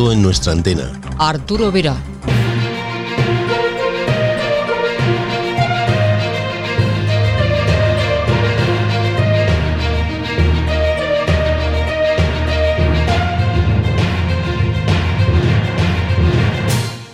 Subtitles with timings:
[0.00, 0.98] mundo en nuestra antena.
[1.18, 1.96] Arturo Vera.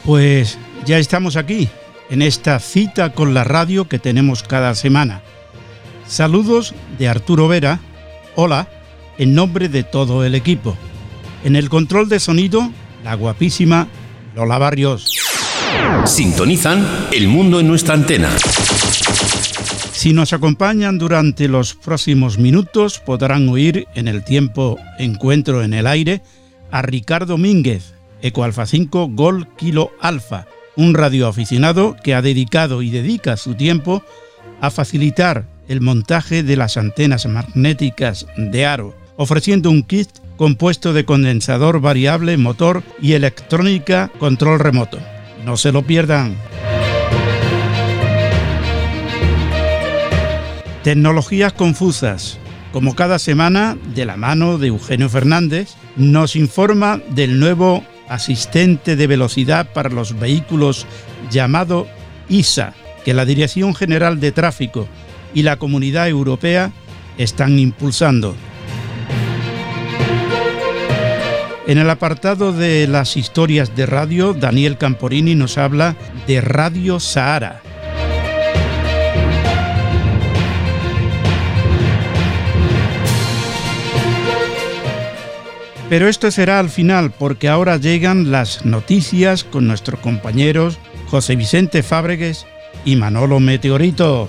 [0.04, 1.68] Pues ya estamos aquí,
[2.11, 5.22] en esta cita con la radio que tenemos cada semana.
[6.07, 7.80] Saludos de Arturo Vera.
[8.36, 8.68] Hola,
[9.18, 10.76] en nombre de todo el equipo.
[11.46, 12.73] En el control de sonido,
[13.05, 13.86] la guapísima
[14.35, 15.17] Lola Barrios.
[16.05, 18.36] Sintonizan El Mundo en nuestra antena.
[19.93, 25.86] Si nos acompañan durante los próximos minutos, podrán oír en el tiempo Encuentro en el
[25.86, 26.21] Aire
[26.72, 32.91] a Ricardo Mínguez, Eco Alfa 5 Gol Kilo Alfa, un radioaficionado que ha dedicado y
[32.91, 34.03] dedica su tiempo
[34.61, 41.04] a facilitar el montaje de las antenas magnéticas de aro, ofreciendo un kit compuesto de
[41.04, 44.98] condensador variable, motor y electrónica control remoto.
[45.44, 46.36] No se lo pierdan.
[50.82, 52.38] Tecnologías confusas.
[52.72, 59.06] Como cada semana, de la mano de Eugenio Fernández, nos informa del nuevo asistente de
[59.06, 60.86] velocidad para los vehículos
[61.30, 61.86] llamado
[62.28, 64.86] ISA, que la Dirección General de Tráfico
[65.34, 66.72] y la Comunidad Europea
[67.18, 68.36] están impulsando.
[71.67, 75.97] En el apartado de las historias de radio, Daniel Camporini nos habla
[76.28, 77.61] de Radio Sahara.
[85.89, 90.78] Pero esto será al final porque ahora llegan las noticias con nuestros compañeros
[91.09, 92.47] José Vicente Fábregues
[92.84, 94.28] y Manolo Meteorito.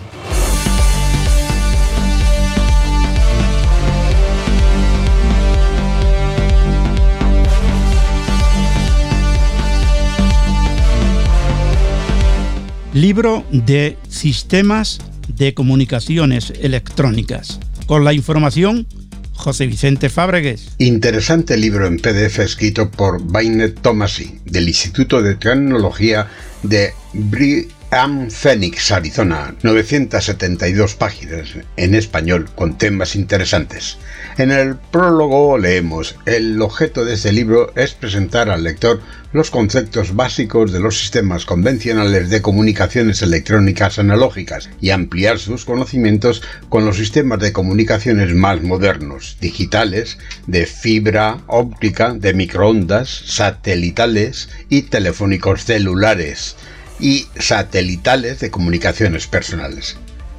[12.97, 14.97] Libro de Sistemas
[15.27, 17.59] de Comunicaciones Electrónicas.
[17.85, 18.87] Con la información,
[19.33, 20.69] José Vicente Fábregues.
[20.79, 26.27] Interesante libro en PDF escrito por Bainet Tomasi, del Instituto de Tecnología
[26.63, 29.53] de Brigham Phoenix, Arizona.
[29.61, 33.99] 972 páginas en español con temas interesantes.
[34.37, 39.01] En el prólogo leemos, el objeto de este libro es presentar al lector
[39.33, 46.43] los conceptos básicos de los sistemas convencionales de comunicaciones electrónicas analógicas y ampliar sus conocimientos
[46.69, 54.83] con los sistemas de comunicaciones más modernos, digitales, de fibra óptica, de microondas, satelitales y
[54.83, 56.57] telefónicos celulares
[56.99, 59.97] y satelitales de comunicaciones personales.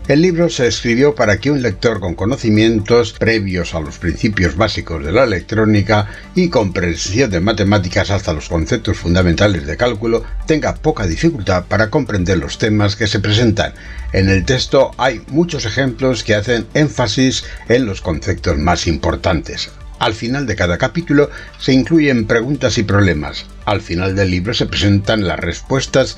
[0.09, 5.05] El libro se escribió para que un lector con conocimientos previos a los principios básicos
[5.05, 11.07] de la electrónica y comprensión de matemáticas hasta los conceptos fundamentales de cálculo tenga poca
[11.07, 13.75] dificultad para comprender los temas que se presentan.
[14.15, 19.69] En el texto hay muchos ejemplos que hacen énfasis en los conceptos más importantes.
[19.99, 23.45] Al final de cada capítulo se incluyen preguntas y problemas.
[23.67, 26.17] Al final del libro se presentan las respuestas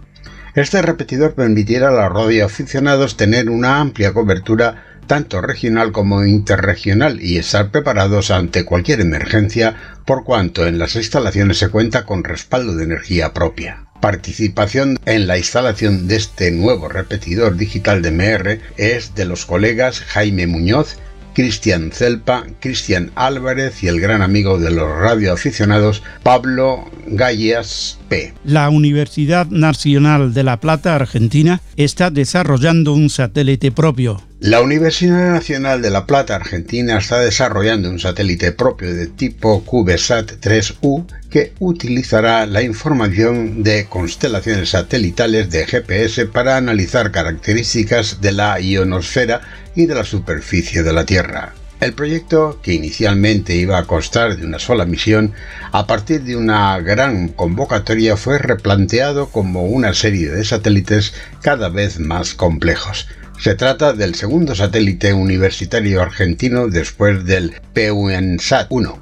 [0.53, 7.39] Este repetidor permitirá a los radioaficionados tener una amplia cobertura tanto regional como interregional y
[7.39, 9.75] estar preparados ante cualquier emergencia
[10.05, 13.88] por cuanto en las instalaciones se cuenta con respaldo de energía propia.
[14.01, 19.99] Participación en la instalación de este nuevo repetidor digital de MR es de los colegas
[19.99, 20.97] Jaime Muñoz,
[21.33, 28.33] Cristian Celpa, Cristian Álvarez y el gran amigo de los radioaficionados Pablo Gallas P.
[28.43, 34.28] La Universidad Nacional de La Plata, Argentina, está desarrollando un satélite propio.
[34.41, 40.31] La Universidad Nacional de La Plata, Argentina, está desarrollando un satélite propio de tipo CubeSat
[40.39, 48.61] 3U que utilizará la información de constelaciones satelitales de GPS para analizar características de la
[48.61, 49.41] ionosfera
[49.75, 51.53] y de la superficie de la Tierra.
[51.81, 55.33] El proyecto, que inicialmente iba a costar de una sola misión,
[55.73, 61.99] a partir de una gran convocatoria fue replanteado como una serie de satélites cada vez
[61.99, 63.05] más complejos.
[63.39, 68.99] Se trata del segundo satélite universitario argentino después del PUNSAT-1.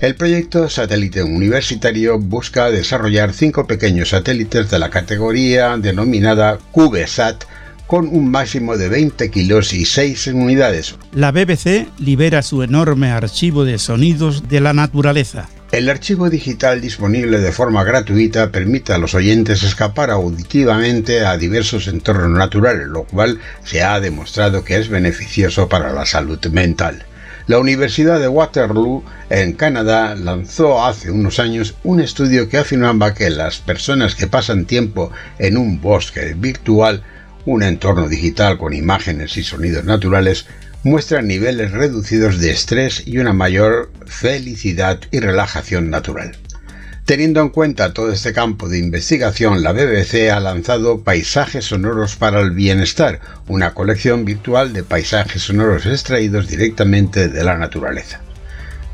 [0.00, 7.42] El proyecto satélite universitario busca desarrollar cinco pequeños satélites de la categoría denominada CubeSat
[7.88, 10.94] con un máximo de 20 kilos y 6 unidades.
[11.12, 15.48] La BBC libera su enorme archivo de sonidos de la naturaleza.
[15.72, 21.86] El archivo digital disponible de forma gratuita permite a los oyentes escapar auditivamente a diversos
[21.86, 27.04] entornos naturales, lo cual se ha demostrado que es beneficioso para la salud mental.
[27.46, 33.30] La Universidad de Waterloo, en Canadá, lanzó hace unos años un estudio que afirmaba que
[33.30, 37.04] las personas que pasan tiempo en un bosque virtual
[37.46, 40.46] un entorno digital con imágenes y sonidos naturales
[40.82, 46.36] muestra niveles reducidos de estrés y una mayor felicidad y relajación natural.
[47.04, 52.40] Teniendo en cuenta todo este campo de investigación, la BBC ha lanzado Paisajes Sonoros para
[52.40, 58.20] el Bienestar, una colección virtual de paisajes sonoros extraídos directamente de la naturaleza.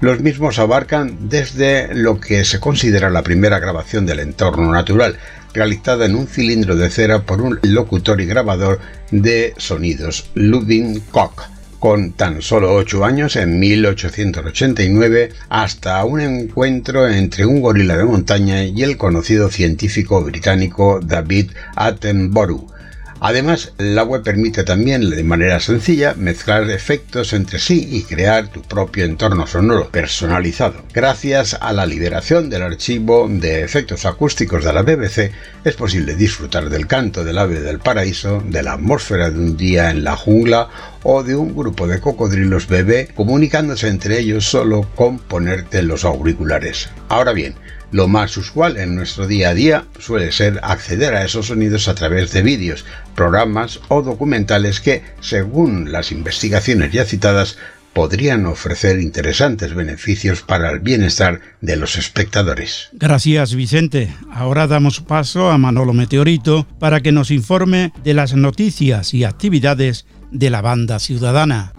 [0.01, 5.19] Los mismos abarcan desde lo que se considera la primera grabación del entorno natural,
[5.55, 8.81] realizada en un cilindro de cera por un locutor y grabador
[9.11, 17.47] de sonidos, Ludwig Koch, con tan solo 8 años en 1889 hasta un encuentro entre
[17.47, 22.76] un gorila de montaña y el conocido científico británico David Attenborough
[23.21, 28.63] Además, la web permite también de manera sencilla mezclar efectos entre sí y crear tu
[28.63, 30.83] propio entorno sonoro personalizado.
[30.93, 35.33] Gracias a la liberación del archivo de efectos acústicos de la BBC,
[35.65, 39.91] es posible disfrutar del canto del ave del paraíso, de la atmósfera de un día
[39.91, 40.69] en la jungla
[41.03, 46.91] o de un grupo de cocodrilos bebé comunicándose entre ellos solo con ponerte los auriculares.
[47.09, 47.55] Ahora bien,
[47.93, 51.95] lo más usual en nuestro día a día suele ser acceder a esos sonidos a
[51.95, 52.85] través de vídeos,
[53.15, 57.57] programas o documentales que, según las investigaciones ya citadas,
[57.97, 62.91] podrían ofrecer interesantes beneficios para el bienestar de los espectadores.
[62.93, 64.15] Gracias Vicente.
[64.31, 70.05] Ahora damos paso a Manolo Meteorito para que nos informe de las noticias y actividades
[70.31, 71.73] de la banda ciudadana.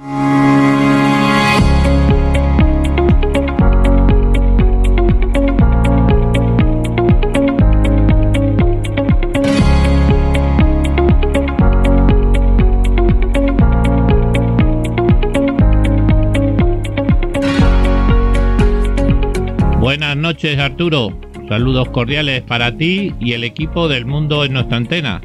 [20.38, 21.20] Noches Arturo,
[21.50, 25.20] saludos cordiales para ti y el equipo del mundo en nuestra antena.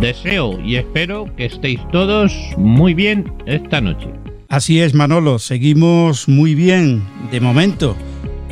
[0.00, 4.06] Deseo y espero que estéis todos muy bien esta noche.
[4.48, 7.96] Así es Manolo, seguimos muy bien de momento.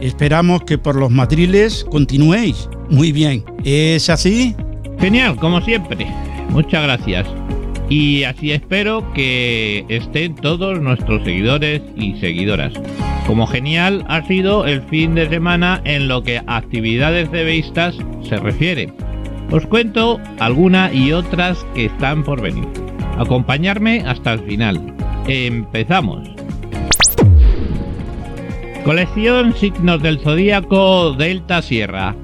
[0.00, 3.44] Esperamos que por los madriles continuéis muy bien.
[3.62, 4.56] ¿Es así?
[4.99, 6.09] Genial, como siempre.
[6.49, 7.28] Muchas gracias.
[7.88, 12.73] Y así espero que estén todos nuestros seguidores y seguidoras.
[13.32, 17.96] Como genial ha sido el fin de semana en lo que a actividades de vistas
[18.28, 18.92] se refiere.
[19.50, 22.68] Os cuento algunas y otras que están por venir.
[23.16, 24.94] Acompañarme hasta el final.
[25.26, 26.28] Empezamos.
[28.84, 32.14] Colección Signos del Zodíaco Delta Sierra.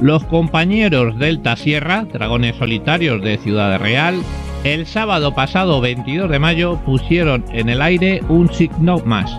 [0.00, 4.22] Los compañeros Delta Sierra, dragones solitarios de Ciudad Real,
[4.62, 9.36] el sábado pasado 22 de mayo pusieron en el aire un signo más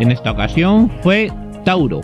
[0.00, 1.30] en esta ocasión fue
[1.64, 2.00] Tauro.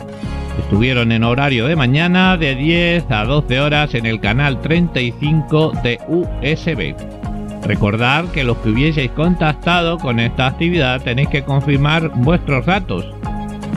[0.59, 5.99] Estuvieron en horario de mañana de 10 a 12 horas en el canal 35 de
[6.09, 6.95] USB.
[7.67, 13.05] Recordad que los que hubieseis contactado con esta actividad tenéis que confirmar vuestros datos.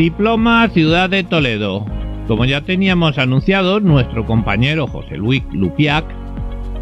[0.00, 1.84] Diploma Ciudad de Toledo.
[2.26, 6.06] Como ya teníamos anunciado, nuestro compañero José Luis Lupiac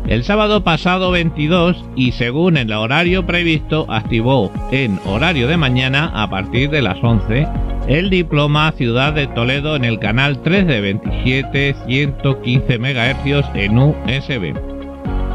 [0.07, 6.31] El sábado pasado 22 y según el horario previsto activó en horario de mañana a
[6.31, 7.49] partir de las 11
[7.89, 14.55] el diploma Ciudad de Toledo en el canal 3 de 27 115 MHz en USB.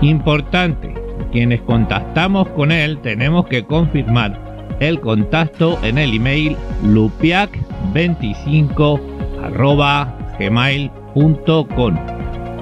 [0.02, 0.94] Importante,
[1.34, 4.43] quienes contactamos con él tenemos que confirmar
[4.84, 9.00] el contacto en el email lupiac25
[10.40, 11.96] gmail.com.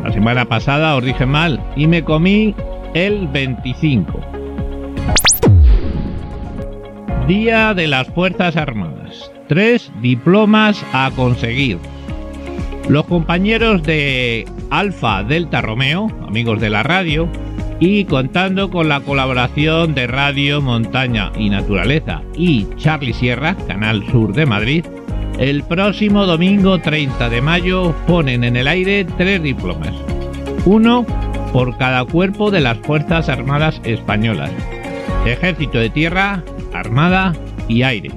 [0.03, 2.53] La semana pasada os dije mal y me comí
[2.93, 4.19] el 25.
[7.27, 9.31] Día de las Fuerzas Armadas.
[9.47, 11.79] Tres diplomas a conseguir.
[12.89, 17.29] Los compañeros de Alfa Delta Romeo, amigos de la radio,
[17.81, 24.33] y contando con la colaboración de Radio Montaña y Naturaleza y Charlie Sierra, Canal Sur
[24.33, 24.85] de Madrid,
[25.39, 29.95] el próximo domingo 30 de mayo ponen en el aire tres diplomas.
[30.63, 31.07] Uno
[31.51, 34.51] por cada cuerpo de las Fuerzas Armadas Españolas.
[35.25, 37.33] Ejército de Tierra, Armada
[37.67, 38.11] y Aire.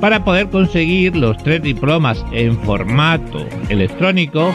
[0.00, 4.54] Para poder conseguir los tres diplomas en formato electrónico,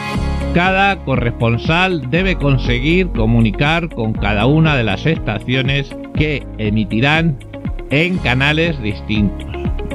[0.53, 7.37] cada corresponsal debe conseguir comunicar con cada una de las estaciones que emitirán
[7.89, 9.47] en canales distintos.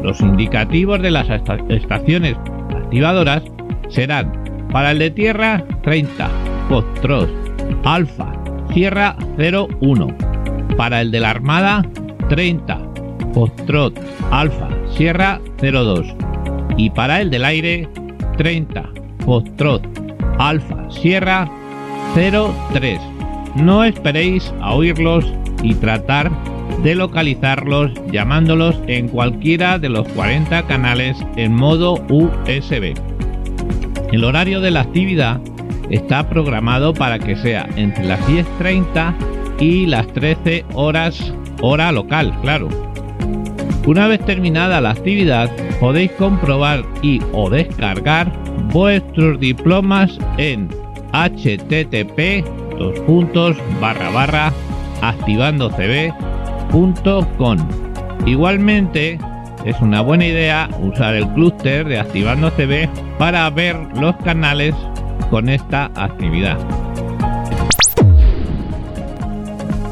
[0.02, 2.36] Los indicativos de las estaciones
[2.74, 3.42] activadoras
[3.88, 4.32] serán
[4.72, 6.28] para el de tierra 30,
[6.68, 7.30] Foxtrot,
[7.84, 8.32] Alfa,
[8.72, 10.08] Sierra 01,
[10.76, 11.84] para el de la Armada
[12.28, 12.78] 30,
[13.34, 13.98] Foxtrot,
[14.30, 16.14] Alfa, Sierra 02
[16.78, 17.88] y para el del aire
[18.38, 18.90] 30,
[19.24, 20.05] Foxtrot,
[20.38, 21.48] Alfa, Sierra
[22.14, 23.00] 03.
[23.56, 25.24] No esperéis a oírlos
[25.62, 26.30] y tratar
[26.82, 32.94] de localizarlos llamándolos en cualquiera de los 40 canales en modo USB.
[34.12, 35.40] El horario de la actividad
[35.90, 39.14] está programado para que sea entre las 10.30
[39.60, 42.68] y las 13 horas hora local, claro.
[43.86, 45.50] Una vez terminada la actividad,
[45.80, 48.32] podéis comprobar y o descargar
[48.72, 50.68] vuestros diplomas en
[51.12, 52.44] http
[55.02, 56.12] activandocb
[58.26, 59.18] Igualmente,
[59.64, 64.74] es una buena idea usar el clúster de Activando CB para ver los canales
[65.30, 66.58] con esta actividad.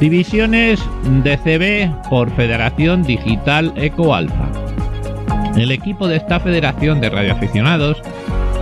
[0.01, 0.81] Divisiones
[1.23, 4.44] de CB por Federación Digital EcoAlfa.
[5.57, 8.03] El equipo de esta federación de radioaficionados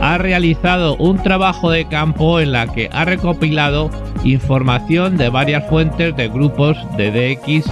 [0.02, 3.90] ha realizado un trabajo de campo en la que ha recopilado
[4.25, 7.70] información de varias fuentes de grupos de DX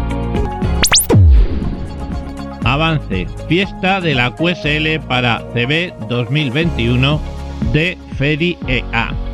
[2.64, 7.22] Avance, fiesta de la QSL para CB 2021
[7.74, 9.25] de FEDIEA.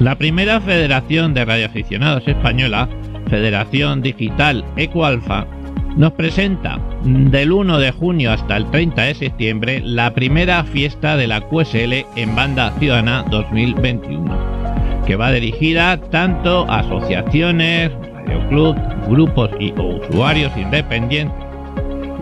[0.00, 2.88] La primera Federación de Radioaficionados Española,
[3.28, 5.46] Federación Digital Ecoalfa,
[5.94, 11.26] nos presenta del 1 de junio hasta el 30 de septiembre la primera fiesta de
[11.26, 17.92] la QSL en Banda Ciudadana 2021, que va dirigida tanto a asociaciones,
[18.26, 21.36] radioclubs, grupos y usuarios independientes.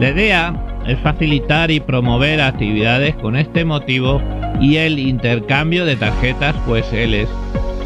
[0.01, 4.21] La idea es facilitar y promover actividades con este motivo
[4.61, 7.27] y el intercambio de tarjetas QSL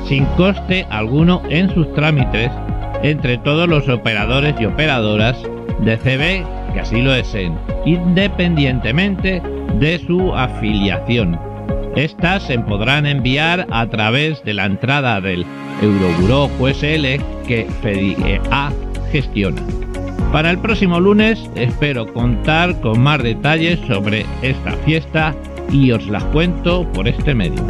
[0.06, 2.50] sin coste alguno en sus trámites
[3.02, 5.36] entre todos los operadores y operadoras
[5.80, 9.42] de CB que así lo deseen, independientemente
[9.78, 11.38] de su afiliación.
[11.96, 15.44] Estas se podrán enviar a través de la entrada del
[15.82, 18.72] Euroburo QSL que FEDIA
[19.10, 19.60] gestiona.
[20.32, 25.34] Para el próximo lunes espero contar con más detalles sobre esta fiesta
[25.72, 27.64] y os las cuento por este medio.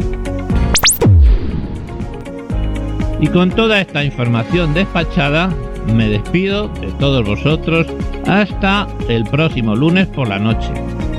[3.19, 5.49] Y con toda esta información despachada,
[5.93, 7.87] me despido de todos vosotros
[8.27, 10.69] hasta el próximo lunes por la noche.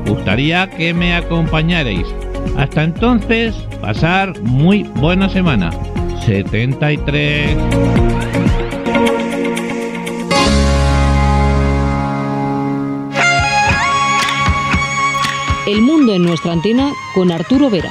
[0.07, 2.07] Gustaría que me acompañarais.
[2.59, 5.71] Hasta entonces, pasar muy buena semana.
[6.27, 7.57] 73.
[15.67, 17.91] El mundo en nuestra antena con Arturo Vera.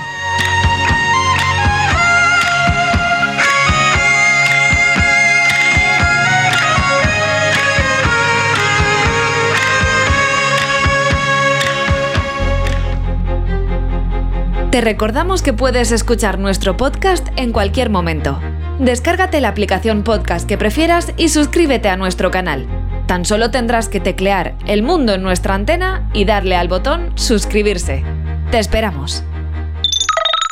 [14.70, 18.40] Te recordamos que puedes escuchar nuestro podcast en cualquier momento.
[18.77, 22.68] Descárgate la aplicación podcast que prefieras y suscríbete a nuestro canal.
[23.07, 28.03] Tan solo tendrás que teclear El Mundo en nuestra antena y darle al botón Suscribirse.
[28.51, 29.24] Te esperamos.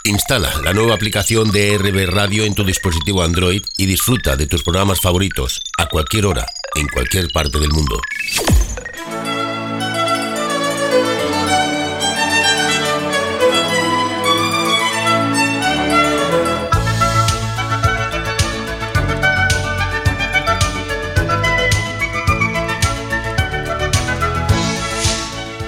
[0.04, 4.64] Instala la nueva aplicación de RB Radio en tu dispositivo Android y disfruta de tus
[4.64, 8.02] programas favoritos a cualquier hora, en cualquier parte del mundo.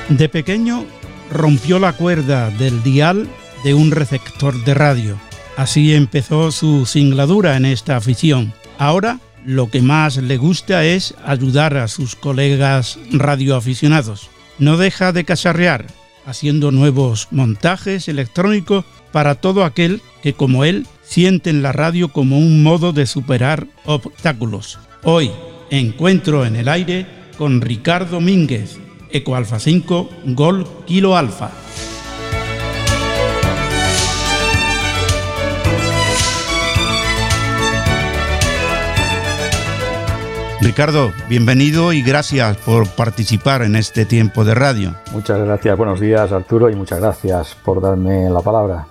[0.10, 0.86] De pequeño
[1.32, 3.28] rompió la cuerda del dial
[3.64, 5.18] de un receptor de radio.
[5.56, 8.54] Así empezó su singladura en esta afición.
[8.78, 14.30] Ahora lo que más le gusta es ayudar a sus colegas radioaficionados.
[14.60, 15.88] No deja de cacharrear,
[16.26, 22.64] haciendo nuevos montajes electrónicos para todo aquel que como él sienten la radio como un
[22.64, 24.80] modo de superar obstáculos.
[25.04, 25.32] Hoy,
[25.70, 27.06] encuentro en el aire
[27.38, 28.80] con Ricardo Mínguez,
[29.14, 31.52] Eco Alfa 5, Gol Kilo Alfa.
[40.62, 44.96] Ricardo, bienvenido y gracias por participar en este tiempo de radio.
[45.12, 48.88] Muchas gracias, buenos días Arturo y muchas gracias por darme la palabra.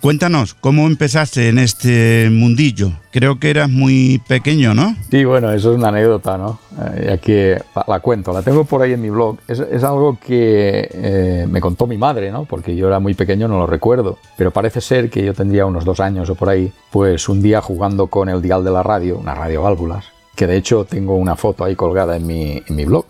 [0.00, 2.92] Cuéntanos, ¿cómo empezaste en este mundillo?
[3.10, 4.94] Creo que eras muy pequeño, ¿no?
[5.10, 6.58] Sí, bueno, eso es una anécdota, ¿no?
[6.78, 9.38] Eh, ya que la cuento, la tengo por ahí en mi blog.
[9.48, 12.44] Es, algo que eh, me contó mi madre, ¿no?
[12.44, 14.18] Porque yo era muy pequeño, no lo recuerdo.
[14.36, 17.60] Pero parece ser que yo tendría unos dos años o por ahí, pues un día
[17.60, 21.36] jugando con el dial de la radio, una radio válvulas, que de hecho tengo una
[21.36, 23.06] foto ahí colgada en mi, en mi blog,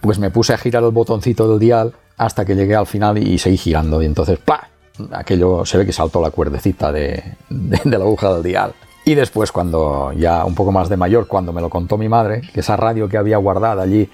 [0.00, 3.38] pues me puse a girar el botoncito del dial hasta que llegué al final y
[3.38, 4.02] seguí girando.
[4.02, 4.68] Y entonces, ¡pah!
[5.12, 7.36] Aquello se ve que saltó la cuerdecita de,
[7.84, 8.72] la aguja del dial.
[9.04, 12.42] Y después, cuando ya un poco más de mayor, cuando me lo contó mi madre,
[12.52, 14.08] que esa radio que había guardada allí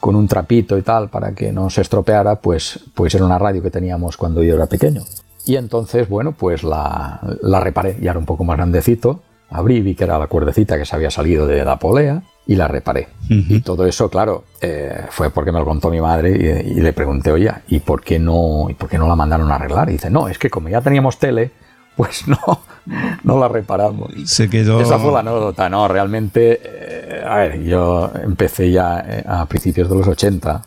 [0.00, 3.62] con un trapito y tal para que no se estropeara, pues, pues era una radio
[3.62, 5.02] que teníamos cuando yo era pequeño.
[5.46, 9.94] Y entonces, bueno, pues la, la reparé, ya era un poco más grandecito, abrí, vi
[9.94, 13.08] que era la cuerdecita que se había salido de la polea y la reparé.
[13.28, 16.30] Y todo eso, claro, eh, fue porque me lo contó mi madre
[16.66, 19.54] y, le pregunté, oye, ¿y por, qué no, ¿y por qué no la mandaron a
[19.54, 19.88] arreglar?
[19.88, 21.52] Y dice, no, es que como ya teníamos tele,
[21.96, 22.38] pues no,
[23.24, 24.12] no la reparamos.
[24.26, 24.80] Se quedó...
[24.80, 29.88] Esa fue la anécdota, no, realmente, eh, a ver, yo empecé ya eh, a principios
[29.88, 30.66] de los 80,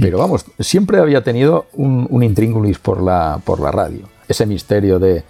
[0.00, 4.08] pero vamos, siempre había tenido un, un intríngulis por la, por la radio.
[4.28, 5.24] Ese misterio de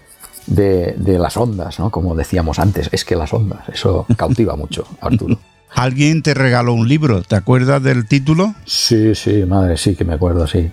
[0.49, 1.91] de, de las ondas, ¿no?
[1.91, 5.39] Como decíamos antes, es que las ondas, eso cautiva mucho, Arturo.
[5.75, 8.55] Alguien te regaló un libro, ¿te acuerdas del título?
[8.65, 10.71] Sí, sí, madre, sí que me acuerdo, sí.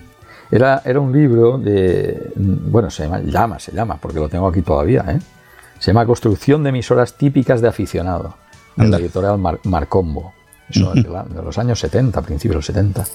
[0.52, 2.32] Era, era un libro de.
[2.36, 5.20] Bueno, se llama, se llama, porque lo tengo aquí todavía, ¿eh?
[5.80, 8.36] Se llama Construcción de emisoras típicas de aficionado,
[8.76, 10.34] de la editorial Marcombo.
[10.70, 13.06] Eso de, de, los años 70, principios de los 70.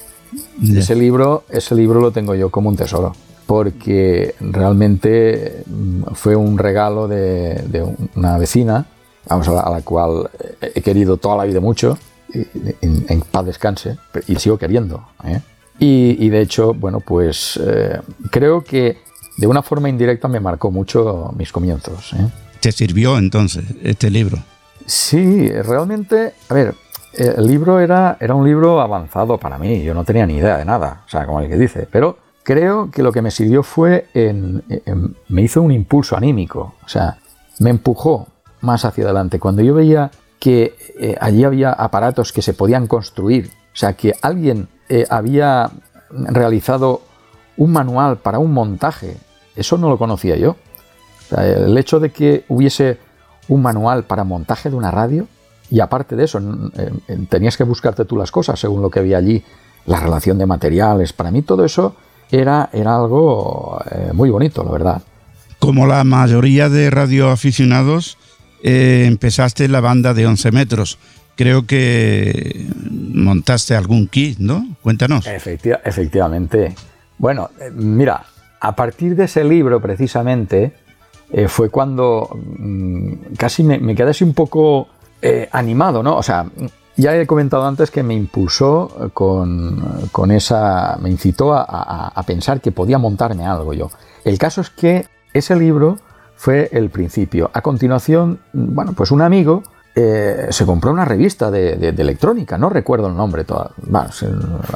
[0.78, 3.14] Ese libro, ese libro lo tengo yo como un tesoro,
[3.46, 7.82] porque realmente mm, fue un regalo de, de
[8.14, 8.86] una vecina,
[9.30, 10.28] vamos, a la, a la, cual
[10.60, 11.96] he querido toda la vida mucho,
[12.32, 15.08] en, en paz descanse, y sigo queriendo.
[15.24, 15.40] ¿eh?
[15.78, 18.98] Y, y, de hecho, bueno, pues eh, creo que
[19.36, 22.12] de una forma indirecta me marcó mucho mis comienzos.
[22.12, 22.28] ¿eh?
[22.60, 24.38] ¿Te sirvió entonces este libro?
[24.84, 26.74] Sí, realmente, a ver,
[27.14, 30.64] el libro era, era un libro avanzado para mí, yo no tenía ni idea de
[30.64, 34.08] nada, o sea, como el que dice, pero creo que lo que me sirvió fue,
[34.14, 37.18] en, en, me hizo un impulso anímico, o sea,
[37.60, 38.26] me empujó
[38.60, 39.38] más hacia adelante.
[39.38, 44.14] Cuando yo veía que eh, allí había aparatos que se podían construir, o sea, que
[44.22, 45.70] alguien eh, había
[46.10, 47.02] realizado
[47.56, 49.16] un manual para un montaje,
[49.54, 50.56] eso no lo conocía yo.
[51.36, 52.98] El hecho de que hubiese
[53.48, 55.28] un manual para montaje de una radio,
[55.70, 56.40] y aparte de eso,
[57.28, 59.44] tenías que buscarte tú las cosas según lo que había allí,
[59.86, 61.12] la relación de materiales.
[61.12, 61.94] Para mí todo eso
[62.30, 65.02] era, era algo eh, muy bonito, la verdad.
[65.58, 68.16] Como la mayoría de radioaficionados,
[68.62, 70.98] eh, empezaste la banda de 11 metros.
[71.36, 74.76] Creo que montaste algún kit, ¿no?
[74.82, 75.26] Cuéntanos.
[75.26, 76.74] Efectiva, efectivamente.
[77.18, 78.24] Bueno, eh, mira,
[78.60, 80.72] a partir de ese libro precisamente
[81.32, 84.88] eh, fue cuando mmm, casi me, quedé así un poco
[85.52, 86.16] animado, ¿no?
[86.16, 86.46] O sea,
[86.96, 92.72] ya he comentado antes que me impulsó con, con esa, me incitó a, pensar que
[92.72, 93.90] podía montarme algo yo.
[94.24, 95.98] El caso es que ese libro
[96.40, 97.50] fue el principio.
[97.52, 99.62] A continuación, bueno, pues un amigo
[99.94, 104.08] eh, se compró una revista de, electrónica, no recuerdo el nombre, bueno,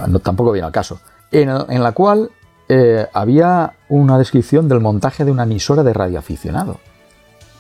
[0.09, 1.01] no, tampoco viene al caso,
[1.33, 1.49] en,
[1.83, 2.31] la cual
[2.69, 6.81] eh, había una descripción del montaje de una emisora de radioaficionado.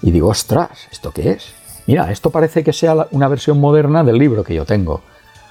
[0.03, 1.55] Y digo, ostras, ¿esto qué es?
[1.87, 5.01] Mira, esto parece que sea una versión moderna del libro que yo tengo.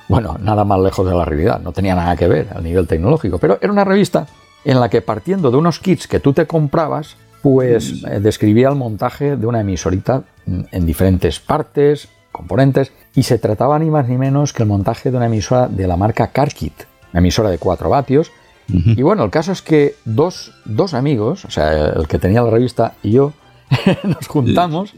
[0.07, 3.39] Bueno, nada más lejos de la realidad, no tenía nada que ver a nivel tecnológico,
[3.39, 4.27] pero era una revista
[4.63, 8.75] en la que partiendo de unos kits que tú te comprabas, pues eh, describía el
[8.75, 14.53] montaje de una emisorita en diferentes partes, componentes, y se trataba ni más ni menos
[14.53, 16.73] que el montaje de una emisora de la marca CarKit,
[17.11, 18.31] una emisora de 4 vatios.
[18.69, 18.97] Uh -huh.
[18.97, 22.49] Y bueno, el caso es que dos, dos, amigos, o sea, el que tenía la
[22.49, 23.33] revista y yo,
[24.03, 24.93] nos juntamos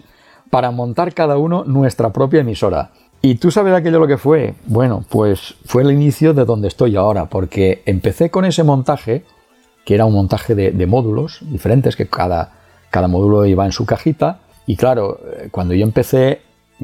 [0.52, 2.92] para montar cada uno nuestra propia emisora.
[3.24, 4.54] ¿Y tú sabes aquello lo que fue?
[4.68, 9.24] Bueno, pues fue el inicio de donde estoy ahora, porque empecé con ese montaje,
[9.86, 12.54] que era un montaje de, de módulos diferentes, que cada,
[12.90, 16.42] cada módulo iba en su cajita, y claro, eh, cuando yo empecé,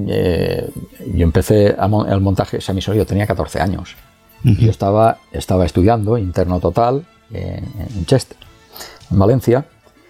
[0.08, 0.70] eh,
[1.14, 3.96] yo empecé el montaje, esa emisora yo tenía 14 años.
[4.44, 4.58] Uh -huh.
[4.58, 7.62] Yo estaba, estaba estudiando interno total eh,
[7.96, 8.38] en Chester,
[9.12, 9.66] en Valencia.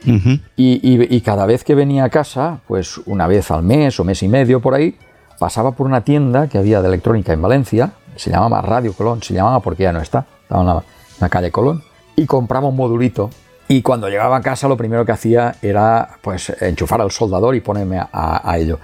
[0.06, 0.41] Uh -huh.
[0.56, 4.04] y, y, y, cada vez que venía a casa, pues una vez al mes o
[4.04, 4.95] mes y medio por ahí,
[5.38, 9.36] pasaba por una tienda que había de electrónica en Valencia, se llamaba Radio Colón, se
[9.36, 11.84] llamaba porque ya no está, estaba en la, en la calle Colón,
[12.15, 13.30] y compraba un modulito
[13.67, 17.62] y cuando llegaba a casa lo primero que hacía era pues enchufar al soldador y
[17.62, 18.08] ponerme a,
[18.43, 18.80] a ello.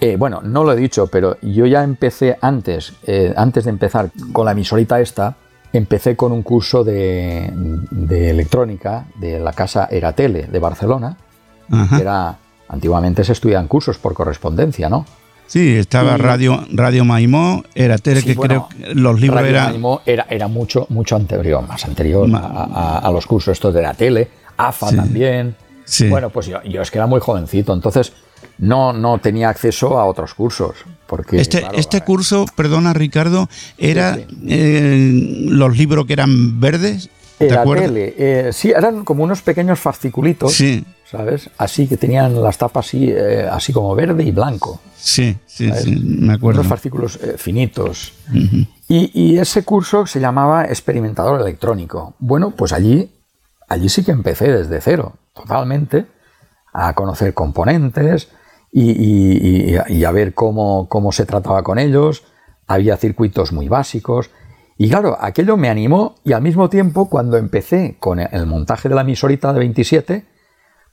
[0.00, 4.10] Eh, bueno, no lo he dicho, pero yo ya empecé antes, eh, antes de empezar
[4.32, 5.36] con la emisorita esta,
[5.74, 11.18] empecé con un curso de, de electrónica de la casa Eratele de Barcelona,
[11.70, 11.96] Ajá.
[11.96, 12.38] que era,
[12.68, 15.04] antiguamente se estudiaban cursos por correspondencia, ¿no?
[15.50, 19.50] Sí, estaba y, Radio, Radio Maimó, Eratele, sí, que bueno, creo que los libros Radio
[19.50, 19.70] eran...
[19.72, 22.38] Maimó era, era mucho, mucho anterior, más anterior Ma...
[22.38, 24.96] a, a, a, los cursos estos de Eratele, AFA sí.
[24.96, 25.56] también.
[25.84, 26.08] Sí.
[26.08, 28.12] Bueno, pues yo, yo es que era muy jovencito, entonces
[28.58, 30.76] no, no tenía acceso a otros cursos.
[31.08, 34.46] Porque, este, claro, este curso, perdona Ricardo, era sí, sí.
[34.48, 37.10] Eh, los libros que eran verdes.
[37.40, 40.84] Era tele, eh, sí, eran como unos pequeños fasciculitos, sí.
[41.10, 41.50] ¿sabes?
[41.56, 44.80] Así que tenían las tapas así, eh, así como verde y blanco.
[44.96, 46.60] Sí, sí, sí me acuerdo.
[46.60, 48.12] Unos fascículos eh, finitos.
[48.28, 48.68] Uh -huh.
[48.88, 52.14] y, y, ese curso se llamaba experimentador electrónico.
[52.18, 53.10] Bueno, pues allí,
[53.68, 56.06] allí sí que empecé desde cero, totalmente,
[56.72, 58.28] a conocer componentes,
[58.72, 62.22] y, y, y, a ver cómo, cómo se trataba con ellos.
[62.68, 64.30] Había circuitos muy básicos.
[64.82, 68.94] Y claro, aquello me animó y al mismo tiempo cuando empecé con el montaje de
[68.94, 70.24] la emisorita de 27,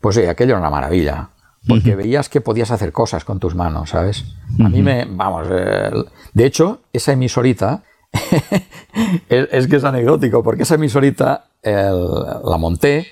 [0.02, 1.30] pues oye, aquello era una maravilla.
[1.66, 1.98] Porque uh -huh.
[2.00, 4.24] veías que podías hacer cosas con tus manos, ¿sabes?
[4.24, 4.66] Uh -huh.
[4.66, 5.90] A mí me, vamos, eh,
[6.34, 7.84] de hecho, esa emisorita,
[9.30, 11.96] es, es, que es anecdótico, porque esa emisorita el,
[12.44, 13.08] la monté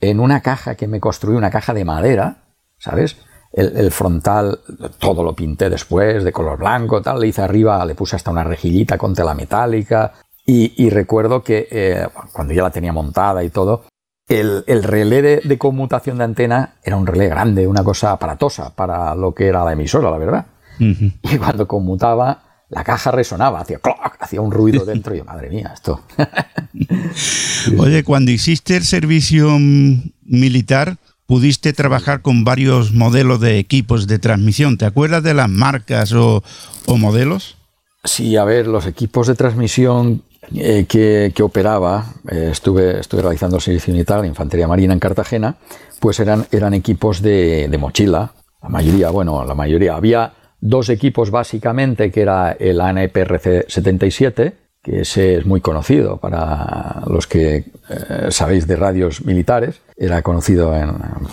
[0.00, 2.44] en una caja que me construí, una caja de madera,
[2.78, 3.18] ¿sabes?
[3.56, 4.58] El, frontal,
[4.98, 8.42] todo lo pinté después, de color blanco, tal, le hice arriba, le puse hasta una
[8.42, 10.12] rejillita con tela metálica.
[10.46, 13.84] Y, recuerdo que eh, cuando ya la tenía montada y todo,
[14.28, 19.34] el, relé de, conmutación de antena era un relé grande, una cosa aparatosa para lo
[19.34, 20.46] que era la emisora, la verdad.
[20.78, 23.78] Y cuando conmutaba, la caja resonaba, hacía
[24.18, 26.00] hacía un ruido dentro y yo, madre mía, esto.
[27.78, 34.78] Oye, cuando hiciste el servicio militar, pudiste trabajar con varios modelos de equipos de transmisión.
[34.78, 36.42] ¿Te acuerdas de las marcas o,
[36.86, 37.56] modelos?
[38.04, 40.22] Sí, a ver, los equipos de transmisión
[40.54, 45.56] eh, que, operaba, eh, estuve, estuve realizando el servicio militar de Infantería Marina en Cartagena,
[46.00, 48.32] pues eran, eran equipos de, mochila,
[48.62, 49.96] la mayoría, bueno, la mayoría.
[49.96, 57.02] Había dos equipos básicamente, que era el ANPRC 77, que ese es muy conocido para
[57.06, 57.56] los que
[57.88, 60.72] eh, sabéis de radios militares, era conocido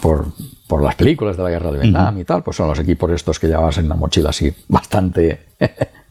[0.02, 3.40] por, las películas de la guerra de Vietnam y tal, pues son los equipos estos
[3.40, 5.48] que llevabas en la mochila así bastante...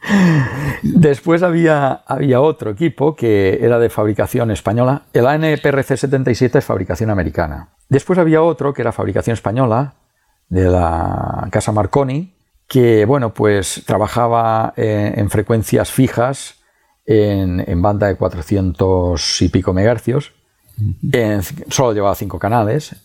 [0.83, 7.11] Después había, había otro equipo que era de fabricación española, el ANPRC 77 es fabricación
[7.11, 7.69] americana.
[7.91, 9.95] Después había otro que era fabricación española,
[10.51, 12.35] de la casa Marconi,
[12.69, 16.57] que bueno, pues trabajaba eh, en, frecuencias fijas
[17.07, 20.33] en, banda de 400 y pico megahercios,
[21.69, 22.97] solo llevaba cinco canales.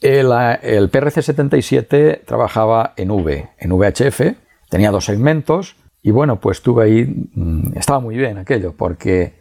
[0.00, 0.30] El,
[0.62, 4.20] el PRC-77 trabajaba en V, en VHF,
[4.68, 9.34] tenía dos segmentos y bueno, pues tuve ahí, mm, estaba muy bien aquello, porque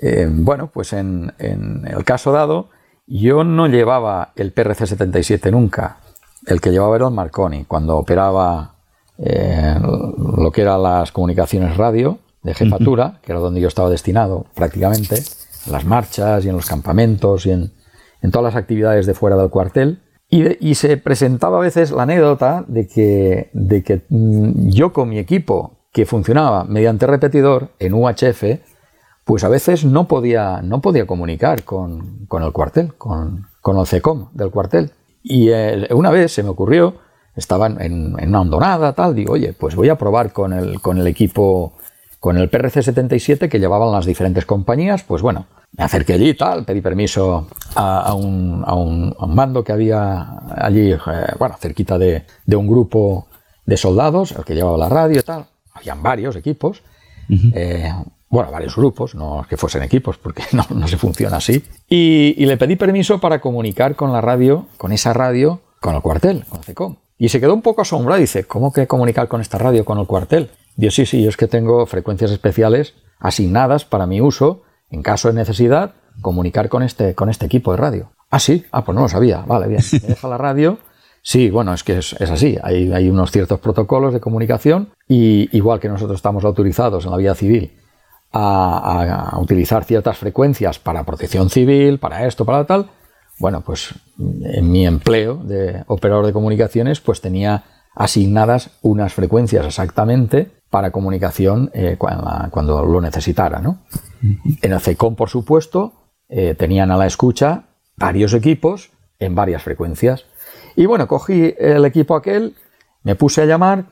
[0.00, 2.70] eh, bueno, pues en, en el caso dado,
[3.06, 5.98] yo no llevaba el PRC-77 nunca,
[6.46, 8.74] el que llevaba era el Marconi, cuando operaba
[9.18, 14.46] eh, lo que eran las comunicaciones radio de jefatura, que era donde yo estaba destinado
[14.54, 15.22] prácticamente,
[15.68, 17.72] en las marchas y en los campamentos y en,
[18.32, 20.02] todas las actividades de fuera del cuartel.
[20.30, 25.18] Y, se presentaba a veces la anécdota de que, de que mm, yo con mi
[25.18, 28.44] equipo, que funcionaba mediante repetidor en UHF,
[29.24, 34.28] pues a veces no podía, no podía comunicar con, el cuartel, con, con, el CECOM
[34.32, 34.90] del cuartel.
[35.22, 35.50] Y
[35.90, 36.94] una vez se me ocurrió
[37.38, 41.06] estaban en, una hondonada, tal, digo, oye, pues voy a probar con el, con el
[41.06, 41.72] equipo,
[42.20, 46.80] con el PRC-77 que llevaban las diferentes compañías, pues bueno, me acerqué allí, tal, pedí
[46.80, 50.98] permiso a, un, a, un, mando que había allí, eh,
[51.38, 53.28] bueno, cerquita de, de, un grupo
[53.66, 56.82] de soldados, el que llevaba la radio y tal, habían varios equipos,
[57.54, 57.92] eh,
[58.30, 62.46] bueno, varios grupos, no que fuesen equipos, porque no, no se funciona así, y, y,
[62.46, 66.62] le pedí permiso para comunicar con la radio, con esa radio, con el cuartel, con
[66.62, 66.96] CECOM.
[67.18, 68.20] Y se quedó un poco asombrado.
[68.20, 70.50] Dice, ¿cómo que comunicar con esta radio, con el cuartel?
[70.76, 75.28] Dios, sí, sí, yo es que tengo frecuencias especiales asignadas para mi uso, en caso
[75.28, 78.12] de necesidad, comunicar con este, con este equipo de radio.
[78.30, 79.42] Ah, sí, ah, pues no lo sabía.
[79.46, 79.82] Vale, bien.
[80.02, 80.78] Me deja la radio.
[81.20, 82.56] Sí, bueno, es que es, así.
[82.62, 87.16] Hay, hay, unos ciertos protocolos de comunicación y igual que nosotros estamos autorizados en la
[87.16, 87.72] vida civil
[88.32, 92.90] a, a utilizar ciertas frecuencias para protección civil, para esto, para tal,
[93.38, 100.50] bueno, pues en mi empleo de operador de comunicaciones, pues tenía asignadas unas frecuencias exactamente
[100.70, 103.60] para comunicación eh, cuando, lo necesitara.
[103.60, 103.78] ¿no?
[104.62, 105.92] En el CECOM, por supuesto,
[106.28, 107.64] eh, tenían a la escucha
[107.96, 110.24] varios equipos en varias frecuencias.
[110.76, 112.54] Y bueno, cogí el equipo aquel,
[113.02, 113.86] me puse a llamar.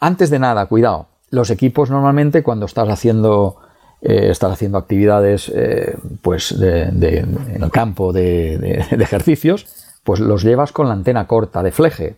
[0.00, 3.56] antes de nada, cuidado, los equipos normalmente cuando estás haciendo
[4.04, 9.66] eh, estar haciendo actividades eh, pues en el campo de, ejercicios,
[10.02, 12.16] pues los llevas con la antena corta de fleje.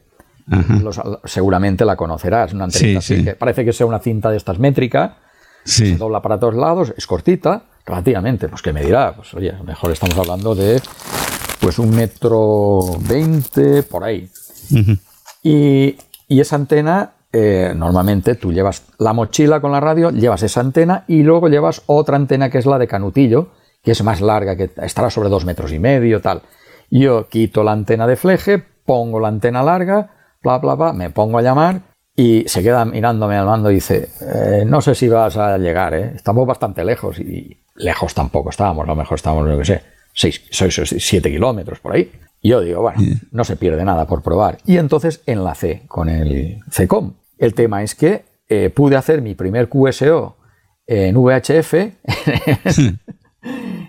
[1.25, 5.19] seguramente la conocerás, una antena que parece que sea una cinta de estas métrica,
[5.65, 9.93] se dobla para todos lados, es cortita, relativamente, pues que me dirá, pues oye, mejor
[9.93, 10.81] estamos hablando de
[11.61, 14.31] pues un metro veinte por ahí.
[15.43, 15.97] y,
[16.29, 21.03] y esa antena eh, normalmente tú llevas la mochila con la radio, llevas esa antena
[21.09, 23.49] y luego llevas otra antena que es la de canutillo,
[23.83, 26.43] que es más larga, que estará sobre dos metros y medio, tal.
[26.91, 30.11] Yo quito la antena de fleje, pongo la antena larga,
[30.45, 31.81] bla, bla, bla, me pongo a llamar
[32.15, 35.93] y se queda mirándome al mando y dice, eh, no sé si vas a llegar,
[35.93, 36.13] ¿eh?
[36.15, 40.51] estamos bastante lejos y lejos tampoco estábamos, a lo mejor estábamos, no sé, 6,
[40.99, 42.13] 7 kilómetros por ahí.
[42.41, 43.01] Y yo digo, bueno,
[43.33, 44.59] no se pierde nada por probar.
[44.67, 47.15] Y entonces enlacé con el CECOM.
[47.39, 50.37] El tema es que eh, pude hacer mi primer QSO
[50.87, 51.75] en VHF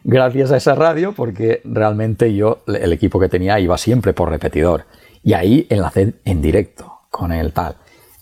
[0.03, 4.85] gracias a esa radio porque realmente yo, el equipo que tenía iba siempre por repetidor.
[5.23, 7.75] Y ahí enlacé en directo con el tal.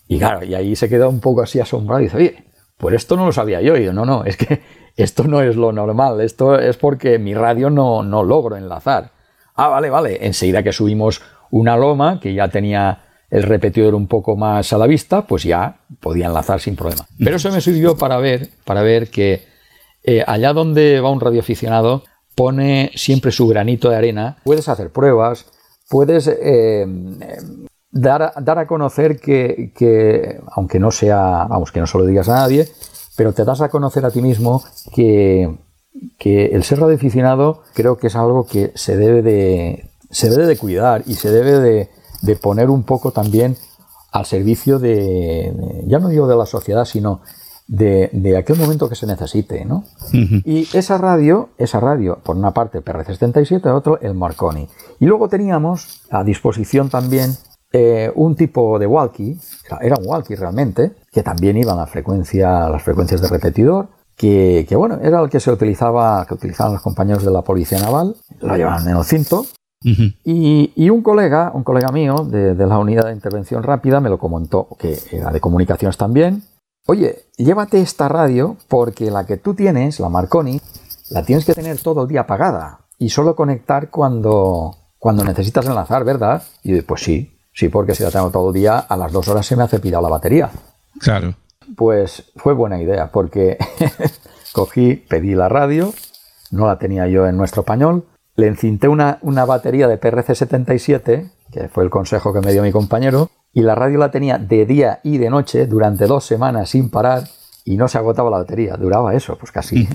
[0.08, 2.44] Y claro, y ahí se quedó un poco así asombrado y dice, oye,
[2.76, 3.76] pues esto no lo sabía yo.
[3.76, 4.62] Y yo, no, no, es que
[4.96, 9.10] esto no es lo normal, esto es porque mi radio no, no logro enlazar.
[9.54, 10.26] Ah, vale, vale.
[10.26, 14.86] Enseguida que subimos una loma que ya tenía el repetidor un poco más a la
[14.86, 17.06] vista, pues ya podía enlazar sin problema.
[17.18, 19.42] Pero eso me sirvió para ver, para ver que
[20.02, 22.02] eh, allá donde va un radioaficionado
[22.34, 25.46] pone siempre su granito de arena, puedes hacer pruebas,
[25.88, 26.86] puedes eh,
[27.90, 32.34] dar, dar, a conocer que, aunque no sea, vamos, que no se lo digas a
[32.34, 32.68] nadie,
[33.16, 34.62] pero te das a conocer a ti mismo
[34.94, 35.56] que,
[36.18, 40.56] que el ser radioaficionado creo que es algo que se debe de, se debe de
[40.56, 41.90] cuidar y se debe de,
[42.24, 43.56] de poner un poco también
[44.12, 47.20] al servicio de, ya no digo de la sociedad, sino
[47.66, 49.84] de, aquel momento que se necesite, ¿no?
[50.12, 54.68] Y esa radio, esa radio, por una parte PRC-77, otro el Marconi.
[55.00, 57.34] Y luego teníamos a disposición también
[57.72, 59.38] eh, un tipo de walkie,
[59.80, 64.98] era un walkie realmente, que también iban a frecuencia, las frecuencias de repetidor, que, bueno,
[65.02, 68.88] era el que se utilizaba, que utilizaban los compañeros de la policía naval, lo llevaban
[68.88, 69.44] en el cinto,
[69.84, 74.68] y, un colega, un colega mío de, la unidad de intervención rápida me lo comentó,
[74.78, 76.42] que era de comunicaciones también.
[76.86, 80.60] Oye, llévate esta radio porque la que tú tienes, la Marconi,
[81.10, 86.04] la tienes que tener todo el día apagada y solo conectar cuando, cuando necesitas enlazar,
[86.04, 86.42] ¿verdad?
[86.62, 89.46] Y pues sí, sí, porque si la tengo todo el día, a las dos horas
[89.46, 90.50] se me hace pirado la batería.
[90.98, 91.34] Claro.
[91.76, 93.58] Pues fue buena idea porque
[94.52, 95.92] cogí, pedí la radio,
[96.50, 98.04] no la tenía yo en nuestro español,
[98.36, 102.72] le encinté una, una batería de PRC-77, que fue el consejo que me dio mi
[102.72, 106.90] compañero, y la radio la tenía de día y de noche durante dos semanas sin
[106.90, 107.24] parar
[107.64, 108.76] y no se agotaba la batería.
[108.76, 109.88] Duraba eso, pues casi.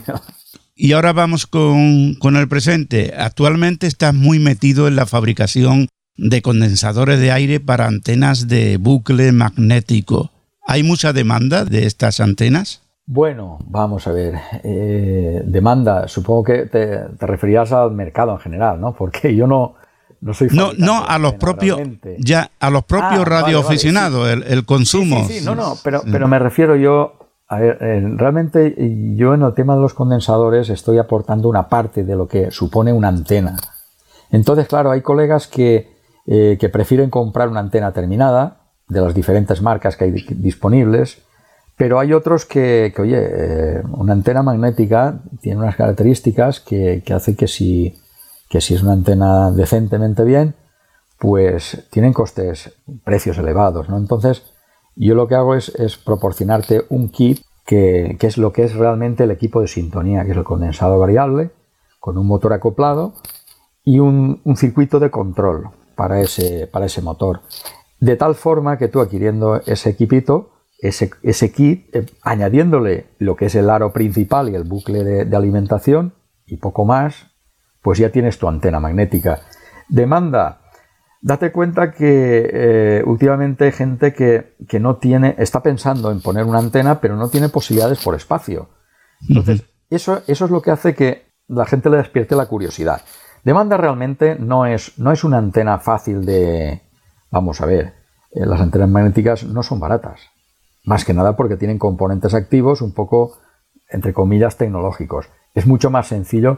[0.81, 3.13] Y ahora vamos con, con, el presente.
[3.17, 9.33] Actualmente estás muy metido en la fabricación de condensadores de aire para antenas de bucle
[9.33, 10.31] magnético.
[10.65, 12.81] ¿Hay mucha demanda de estas antenas?
[13.11, 14.35] Bueno, vamos a ver.
[14.63, 18.93] Eh, demanda, supongo que te, referías al mercado en general, ¿no?
[18.93, 19.73] Porque yo no,
[20.21, 21.79] no soy no no a los propios
[22.19, 26.37] ya a los propios ah, radioaficionados el, consumo sí, sí, no no pero pero me
[26.39, 27.13] refiero yo
[27.47, 28.75] a ver, eh, realmente
[29.15, 32.91] yo en el tema de los condensadores estoy aportando una parte de lo que supone
[32.91, 33.55] una antena
[34.29, 35.95] entonces claro hay colegas que,
[36.27, 38.57] eh, que prefieren comprar una antena terminada
[38.89, 41.23] de las diferentes marcas que hay disponibles
[41.79, 47.37] pero hay otros que, oye, eh, una antena magnética tiene unas características que, que hace
[47.37, 47.97] que si,
[48.49, 50.55] que si es una antena decentemente bien,
[51.17, 53.97] pues tienen costes, precios elevados, ¿no?
[53.97, 54.43] Entonces,
[54.97, 55.71] yo lo que hago es,
[56.03, 60.37] proporcionarte un kit que, es lo que es realmente el equipo de sintonía, que es
[60.37, 61.51] el condensador variable,
[62.01, 63.13] con un motor acoplado
[63.85, 67.39] y un, un circuito de control para ese, para ese motor.
[68.01, 73.55] De tal forma que tú adquiriendo ese equipito, ese, kit, eh, añadiéndole lo que es
[73.55, 76.13] el aro principal y el bucle de, alimentación
[76.45, 77.27] y poco más,
[77.81, 79.41] pues ya tienes tu antena magnética.
[79.87, 80.61] Demanda.
[81.21, 86.59] Date cuenta que eh, últimamente hay gente que, no tiene, está pensando en poner una
[86.59, 88.69] antena, pero no tiene posibilidades por espacio.
[89.27, 93.01] Entonces, eso, eso es lo que hace que la gente le despierte la curiosidad.
[93.43, 96.81] Demanda realmente no es, no es una antena fácil de...
[97.31, 97.93] Vamos a ver,
[98.31, 100.21] eh, las antenas magnéticas no son baratas.
[100.89, 103.37] Más que nada porque tienen componentes activos un poco,
[103.89, 105.29] entre comillas, tecnológicos.
[105.53, 106.57] Es mucho más sencillo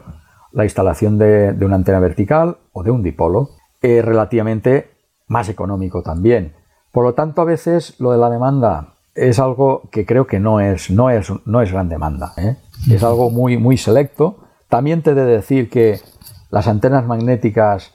[0.52, 3.50] la instalación de, una antena vertical o de un dipolo.
[3.82, 4.88] Es relativamente
[5.26, 6.54] más económico también.
[6.92, 10.60] Por lo tanto, a veces lo de la demanda es algo que creo que no
[10.60, 12.32] es, no es, no es gran demanda.
[12.38, 12.56] ¿eh?
[12.90, 14.38] Es algo muy, muy selecto.
[14.70, 16.00] También te he de decir que
[16.48, 17.92] las antenas magnéticas,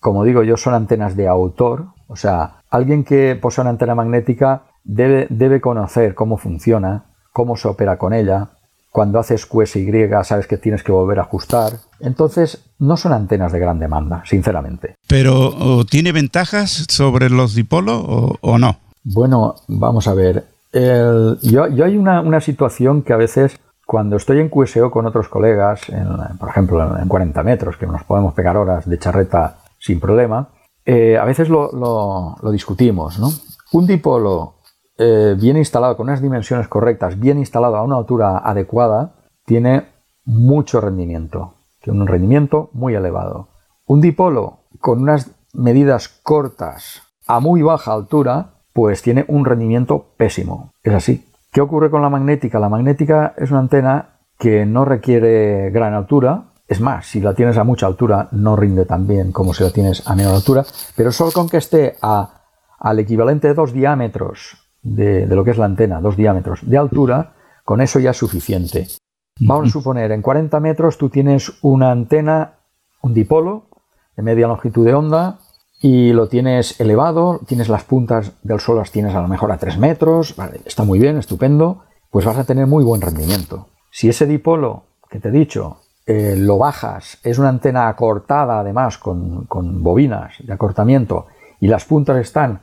[0.00, 1.86] como digo yo, son antenas de autor.
[2.08, 7.98] O sea, alguien que posee una antena magnética debe, conocer cómo funciona, cómo se opera
[7.98, 8.50] con ella.
[8.90, 11.72] Cuando haces QSY sabes que tienes que volver a ajustar.
[12.00, 14.96] Entonces, no son antenas de gran demanda, sinceramente.
[15.08, 18.02] ¿Pero tiene ventajas sobre los dipolos
[18.40, 18.76] o, no?
[19.02, 20.44] Bueno, vamos a ver.
[21.42, 25.80] yo, hay una, situación que a veces, cuando estoy en QSO con otros colegas,
[26.38, 30.50] por ejemplo en, 40 metros, que nos podemos pegar horas de charreta sin problema,
[30.84, 33.30] eh, a veces lo, lo discutimos, ¿no?
[33.72, 34.56] Un dipolo
[34.98, 39.14] eh, bien instalado, con unas dimensiones correctas, bien instalado a una altura adecuada,
[39.44, 39.88] tiene
[40.24, 43.48] mucho rendimiento, tiene un rendimiento muy elevado.
[43.86, 50.72] Un dipolo con unas medidas cortas a muy baja altura, pues tiene un rendimiento pésimo.
[50.82, 51.28] Es así.
[51.52, 52.58] ¿Qué ocurre con la magnética?
[52.58, 56.52] La magnética es una antena que no requiere gran altura.
[56.66, 59.70] Es más, si la tienes a mucha altura no rinde tan bien como si la
[59.70, 60.64] tienes a menor altura,
[60.96, 65.66] pero solo con que esté al equivalente de dos diámetros de, lo que es la
[65.66, 68.88] antena, dos diámetros de altura, con eso ya es suficiente.
[69.40, 72.54] Vamos a suponer, en 40 metros tú tienes una antena,
[73.00, 73.68] un dipolo
[74.16, 75.38] de media longitud de onda,
[75.80, 79.58] y lo tienes elevado, tienes las puntas del suelo, las tienes a lo mejor a
[79.58, 83.68] 3 metros, está muy bien, estupendo, pues vas a tener muy buen rendimiento.
[83.90, 88.98] Si ese dipolo que te he dicho eh, lo bajas, es una antena acortada además
[88.98, 89.46] con,
[89.82, 91.26] bobinas de acortamiento
[91.60, 92.62] y las puntas están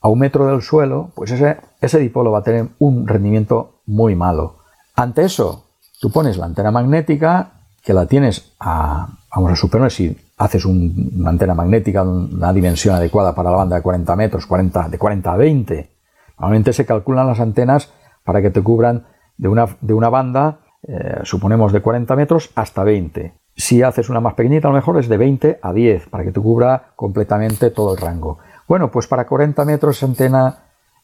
[0.00, 4.14] a un metro del suelo, pues ese, ese dipolo va a tener un rendimiento muy
[4.14, 4.56] malo.
[4.94, 5.64] Ante eso,
[6.00, 11.30] tú pones la antena magnética que la tienes a, vamos a suponer, si haces una
[11.30, 15.32] antena magnética de una dimensión adecuada para la banda de 40 metros, 40, de 40
[15.32, 15.90] a 20,
[16.38, 17.90] normalmente se calculan las antenas
[18.24, 22.84] para que te cubran de una, de una banda, eh, suponemos de 40 metros hasta
[22.84, 23.34] 20.
[23.56, 26.32] Si haces una más pequeñita, a lo mejor es de 20 a 10, para que
[26.32, 28.38] te cubra completamente todo el rango.
[28.70, 30.58] Bueno, pues para 40 metros antena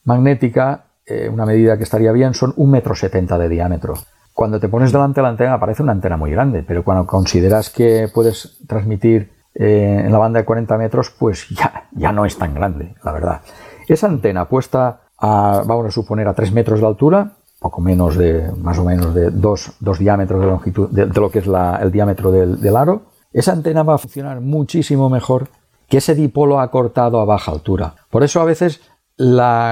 [0.05, 3.95] magnética, eh, una medida que estaría bien, son 1,70 m de diámetro.
[4.33, 7.71] Cuando te pones delante de la antena parece una antena muy grande, pero cuando consideras
[7.71, 12.39] que puedes transmitir eh, en la banda de 40 metros, pues ya, ya no es
[12.39, 13.41] tan grande, la verdad.
[13.89, 18.49] Esa antena puesta a, vamos a suponer, a 3 metros de altura, poco menos de,
[18.63, 22.61] más o menos de 2, diámetros de longitud, de, lo que es el diámetro del,
[22.61, 25.49] del, aro, esa antena va a funcionar muchísimo mejor
[25.89, 27.95] que ese dipolo acortado a baja altura.
[28.11, 28.81] Por eso a veces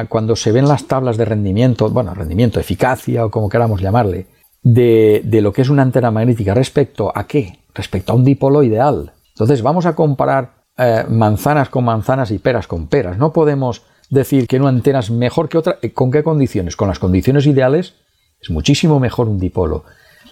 [0.08, 4.26] cuando se ven las tablas de rendimiento, bueno, rendimiento, eficacia o como queramos llamarle,
[4.62, 7.58] de, lo que es una antena magnética respecto a qué?
[7.74, 9.12] Respecto a un dipolo ideal.
[9.28, 13.18] Entonces vamos a comparar eh, manzanas con manzanas y peras con peras.
[13.18, 15.78] No podemos decir que una antena es mejor que otra.
[15.92, 16.76] ¿Con qué condiciones?
[16.76, 17.94] Con las condiciones ideales
[18.40, 19.84] es muchísimo mejor un dipolo.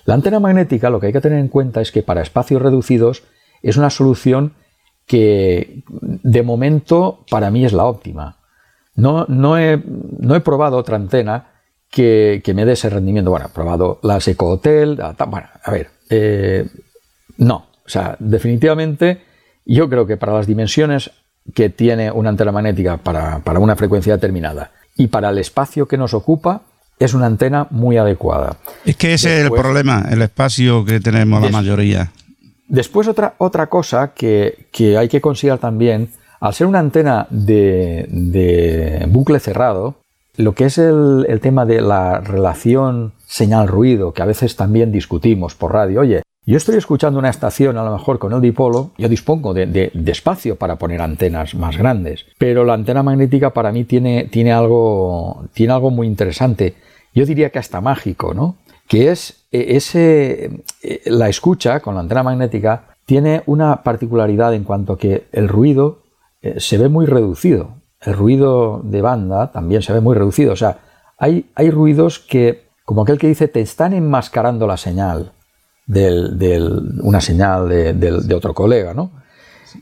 [0.04, 3.24] La antena magnética lo que hay que tener en cuenta es que para espacios reducidos
[3.62, 4.54] es una solución
[5.06, 8.36] que de momento para mí es la óptima.
[8.94, 9.82] No, no, he,
[10.18, 11.48] no he probado otra antena
[11.90, 13.30] que, me dé ese rendimiento.
[13.30, 16.66] Bueno, he probado las Eco Hotel, bueno, a ver, eh,
[17.38, 19.22] no, o sea, definitivamente
[19.64, 21.10] yo creo que para las dimensiones
[21.54, 26.14] que tiene una antena magnética para, una frecuencia determinada y para el espacio que nos
[26.14, 26.62] ocupa,
[26.98, 28.56] es una antena muy adecuada.
[28.84, 32.12] Es que ese es el problema, el espacio que tenemos la mayoría.
[32.72, 34.66] Después otra, otra cosa que,
[34.98, 36.08] hay que considerar también,
[36.40, 39.96] al ser una antena de, de bucle cerrado,
[40.38, 45.74] lo que es el, tema de la relación señal-ruido, que a veces también discutimos por
[45.74, 49.52] radio, oye, yo estoy escuchando una estación a lo mejor con el dipolo, yo dispongo
[49.52, 54.50] de, espacio para poner antenas más grandes, pero la antena magnética para mí tiene, tiene,
[54.50, 56.74] algo, tiene algo muy interesante,
[57.14, 58.56] yo diría que hasta mágico, ¿no?
[58.92, 64.64] Que es e, ese, e, la escucha con la antena magnética tiene una particularidad en
[64.64, 66.02] cuanto que el ruido
[66.42, 70.52] eh, se ve muy reducido el ruido de banda también se ve muy reducido.
[70.52, 70.78] O sea,
[71.18, 75.32] hay, hay ruidos que, como aquel que dice, te están enmascarando la señal
[75.86, 76.60] de
[77.02, 79.10] una señal de, otro colega, ¿no?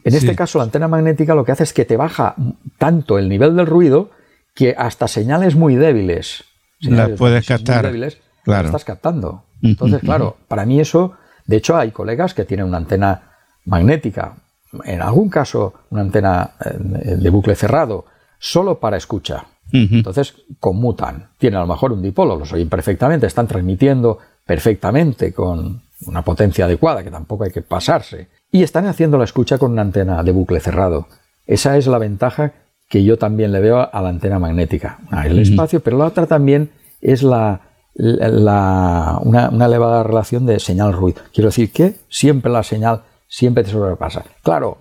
[0.04, 2.34] En este caso, la antena magnética lo que hace es que te baja
[2.78, 4.10] tanto el nivel del ruido
[4.54, 6.44] que hasta señales muy débiles,
[6.80, 8.66] las puedes captar, débiles, claro.
[8.66, 9.44] estás captando.
[9.62, 11.14] Entonces, claro, para mí eso,
[11.46, 13.22] de hecho, hay colegas que tienen una antena
[13.64, 14.36] magnética
[14.84, 18.04] en algún caso una antena eh, de bucle cerrado
[18.38, 19.46] solo para escucha.
[19.72, 21.28] Entonces conmutan.
[21.38, 26.64] Tienen a lo mejor un dipolo, los oyen perfectamente, están transmitiendo perfectamente con una potencia
[26.64, 28.30] adecuada, que tampoco hay que pasarse.
[28.50, 31.06] Y están haciendo la escucha con una antena de bucle cerrado.
[31.46, 32.52] Esa es la ventaja
[32.88, 34.98] que yo también le veo a la antena magnética.
[35.24, 36.70] el espacio, pero la otra también
[37.00, 37.60] es la,
[37.94, 39.20] una,
[39.66, 41.22] elevada relación de señal-ruido.
[41.32, 44.24] Quiero decir que siempre la señal siempre te sobrepasa.
[44.42, 44.78] Claro,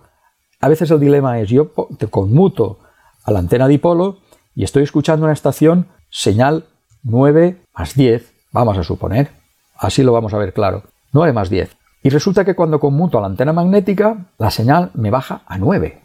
[0.59, 2.79] a veces el dilema es yo te conmuto
[3.23, 4.19] a la antena dipolo
[4.55, 6.65] y estoy escuchando una estación señal
[7.03, 9.29] 9 más 10, vamos a suponer.
[9.77, 10.83] Así lo vamos a ver claro.
[11.13, 11.75] 9 más 10.
[12.03, 16.01] Y resulta que cuando conmuto a la antena magnética, la señal me baja a 9.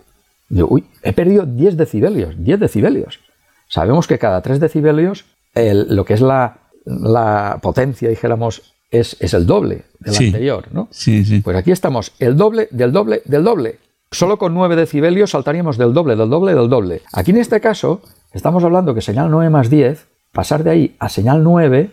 [0.49, 3.21] Digo, uy, he perdido 10 decibelios, 10 decibelios.
[3.69, 5.25] Sabemos que cada 3 decibelios,
[5.55, 10.89] lo que es la, la potencia, dijéramos, es, el doble del anterior, ¿no?
[10.91, 11.41] Sí, sí.
[11.41, 13.79] Pues aquí estamos, el doble del doble del doble.
[14.11, 17.03] Solo con 9 decibelios saltaríamos del doble, del doble, del doble.
[17.13, 18.01] Aquí en este caso,
[18.33, 21.91] estamos hablando que señal 9 más 10, pasar de ahí a señal 9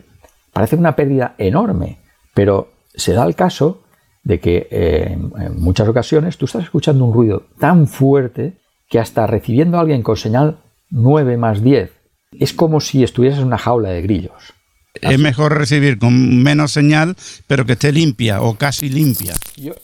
[0.53, 1.97] parece una pérdida enorme,
[2.35, 3.81] pero se da el caso
[4.23, 9.25] de que eh, en muchas ocasiones tú estás escuchando un ruido tan fuerte que hasta
[9.25, 10.57] recibiendo a alguien con señal
[10.91, 11.91] 9 más 10
[12.39, 14.53] es como si estuvieras en una jaula de grillos
[14.93, 17.15] es mejor recibir con menos señal,
[17.47, 19.35] pero que esté limpia o casi limpia.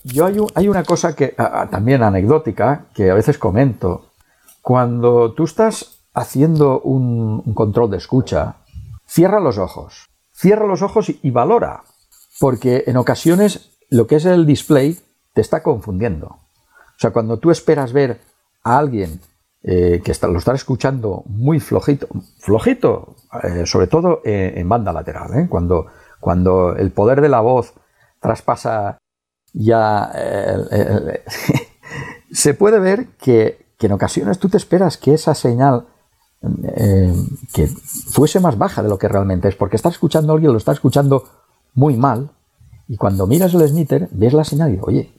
[0.04, 1.36] Yo, hay, una cosa que
[1.72, 4.12] también anecdótica que a veces comento.
[4.62, 8.58] Cuando tú estás haciendo un, control de escucha,
[9.06, 10.10] cierra los ojos.
[10.34, 11.84] Cierra los ojos y, valora.
[12.40, 15.00] Porque en ocasiones lo que es el display
[15.34, 16.28] te está confundiendo.
[16.28, 18.20] O sea, cuando tú esperas ver
[18.64, 19.22] a alguien
[19.70, 22.08] eh, que está, lo está escuchando muy flojito,
[22.40, 25.88] flojito, eh, sobre todo en banda lateral, cuando,
[26.22, 27.74] cuando el poder de la voz
[28.22, 28.98] traspasa
[29.52, 30.10] ya...
[32.32, 35.86] se puede ver que, en ocasiones tú te esperas que esa señal
[37.54, 40.60] que fuese más baja de lo que realmente es, porque estás escuchando a alguien, lo
[40.60, 41.26] está escuchando
[41.74, 42.30] muy mal,
[42.88, 45.14] y cuando miras el snitter, ves la señal y dices, oye,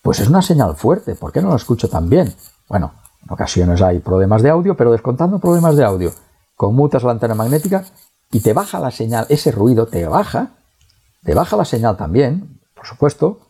[0.00, 2.32] pues es una señal fuerte, ¿por qué no lo escucho tan bien?
[2.66, 2.94] Bueno,
[3.24, 6.10] en ocasiones hay problemas de audio, pero descontando problemas de audio,
[6.56, 7.84] conmutas la antena magnética
[8.30, 10.52] y te baja la señal, ese ruido te baja,
[11.22, 13.40] te baja la señal también, por supuesto,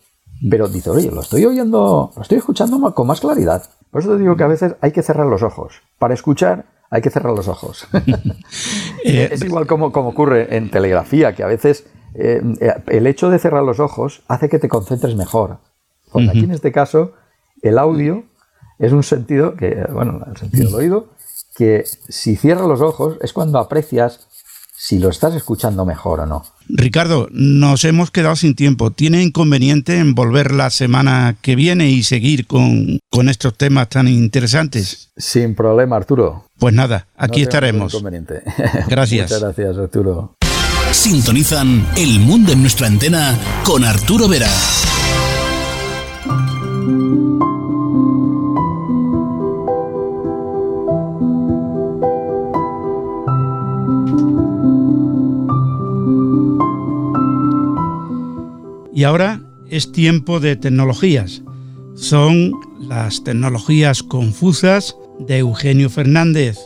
[0.51, 3.63] pero dice, oye, lo estoy oyendo, lo estoy escuchando con más claridad.
[3.91, 5.83] Por eso te digo que a veces hay que cerrar los ojos.
[5.99, 7.87] Para escuchar hay que cerrar los ojos.
[9.07, 12.41] Eh, es igual como, como ocurre en telegrafía, que a veces eh,
[12.87, 15.59] el hecho de cerrar los ojos hace que te concentres mejor.
[16.11, 17.13] Porque aquí en este caso,
[17.61, 18.25] el audio
[18.79, 21.09] es un sentido que, bueno, el sentido del oído,
[21.57, 24.27] que si cierras los ojos es cuando aprecias
[24.77, 26.45] si lo estás escuchando mejor o no.
[26.69, 28.91] Ricardo, nos hemos quedado sin tiempo.
[28.91, 35.11] ¿Tiene inconveniente en volver la semana que viene y seguir con, estos temas tan interesantes?
[35.17, 36.45] Sin problema, Arturo.
[36.59, 37.97] Pues nada, aquí estaremos.
[38.89, 39.31] Gracias.
[39.31, 40.35] Muchas gracias, Arturo.
[40.91, 44.51] Sintonizan El Mundo en nuestra antena con Arturo Vera.
[58.95, 61.43] Y ahora es tiempo de tecnologías.
[61.97, 66.59] Son las tecnologías confusas de Eugenio Fernández.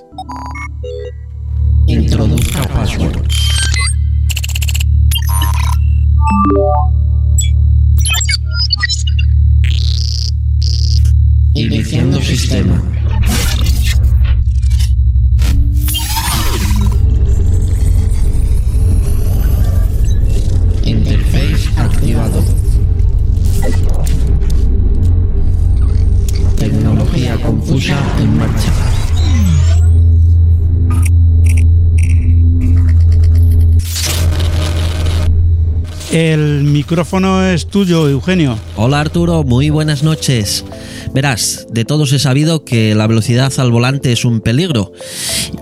[36.89, 38.59] Micrófono es tuyo, Eugenio.
[38.75, 40.65] Hola Arturo, muy buenas noches.
[41.13, 44.93] Verás, de todos he sabido que la velocidad al volante es un peligro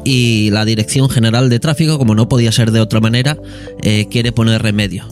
[0.04, 3.36] y la Dirección General de Tráfico, como no podía ser de otra manera,
[3.82, 5.04] eh, quiere poner remedio.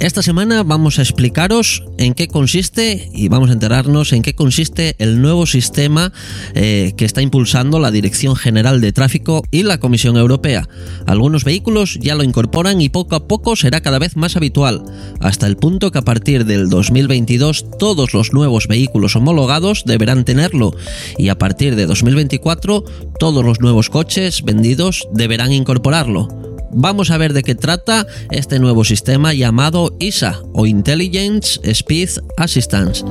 [0.00, 4.94] Esta semana vamos a explicaros en qué consiste y vamos a enterarnos en qué consiste
[4.98, 6.12] el nuevo sistema
[6.54, 10.68] eh, que está impulsando la Dirección General de Tráfico y la Comisión Europea.
[11.06, 14.82] Algunos vehículos ya lo incorporan y poco a poco será cada vez más habitual,
[15.20, 20.74] hasta el punto que a partir del 2022 todos los nuevos vehículos homologados deberán tenerlo
[21.18, 22.84] y a partir de 2024
[23.18, 26.49] todos los nuevos coches vendidos deberán incorporarlo.
[26.72, 33.04] Vamos a ver de qué trata este nuevo sistema llamado ISA o Intelligence Speed Assistance.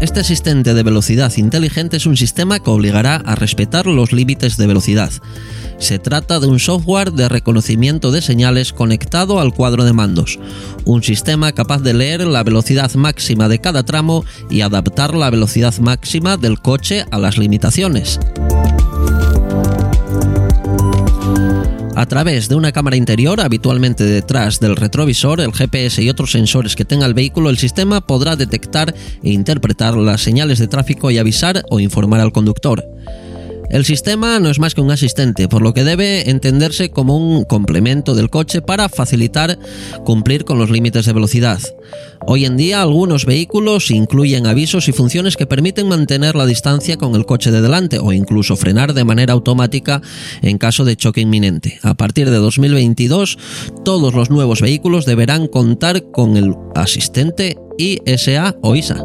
[0.00, 4.66] Este asistente de velocidad inteligente es un sistema que obligará a respetar los límites de
[4.66, 5.12] velocidad.
[5.78, 10.38] Se trata de un software de reconocimiento de señales conectado al cuadro de mandos,
[10.84, 15.76] un sistema capaz de leer la velocidad máxima de cada tramo y adaptar la velocidad
[15.78, 18.18] máxima del coche a las limitaciones.
[21.96, 26.76] A través de una cámara interior, habitualmente detrás del retrovisor, el GPS y otros sensores
[26.76, 31.16] que tenga el vehículo, el sistema podrá detectar e interpretar las señales de tráfico y
[31.16, 32.84] avisar o informar al conductor.
[33.70, 37.44] El sistema no es más que un asistente, por lo que debe entenderse como un
[37.44, 39.58] complemento del coche para facilitar
[40.04, 41.60] cumplir con los límites de velocidad.
[42.26, 47.14] Hoy en día algunos vehículos incluyen avisos y funciones que permiten mantener la distancia con
[47.14, 50.00] el coche de delante o incluso frenar de manera automática
[50.42, 51.78] en caso de choque inminente.
[51.82, 53.38] A partir de 2022,
[53.84, 59.04] todos los nuevos vehículos deberán contar con el asistente ISA o ISA.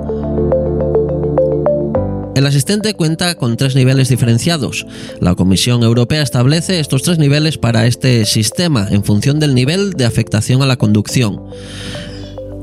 [2.33, 4.85] El asistente cuenta con tres niveles diferenciados.
[5.19, 10.05] La Comisión Europea establece estos tres niveles para este sistema en función del nivel de
[10.05, 11.41] afectación a la conducción.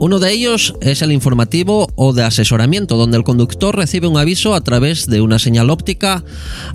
[0.01, 4.55] Uno de ellos es el informativo o de asesoramiento, donde el conductor recibe un aviso
[4.55, 6.23] a través de una señal óptica,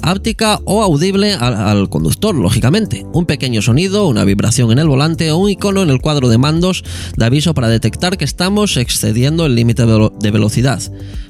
[0.02, 3.06] áptica o audible al, conductor, lógicamente.
[3.14, 6.38] Un pequeño sonido, una vibración en el volante o un icono en el cuadro de
[6.38, 6.84] mandos
[7.16, 10.82] de aviso para detectar que estamos excediendo el límite de velocidad.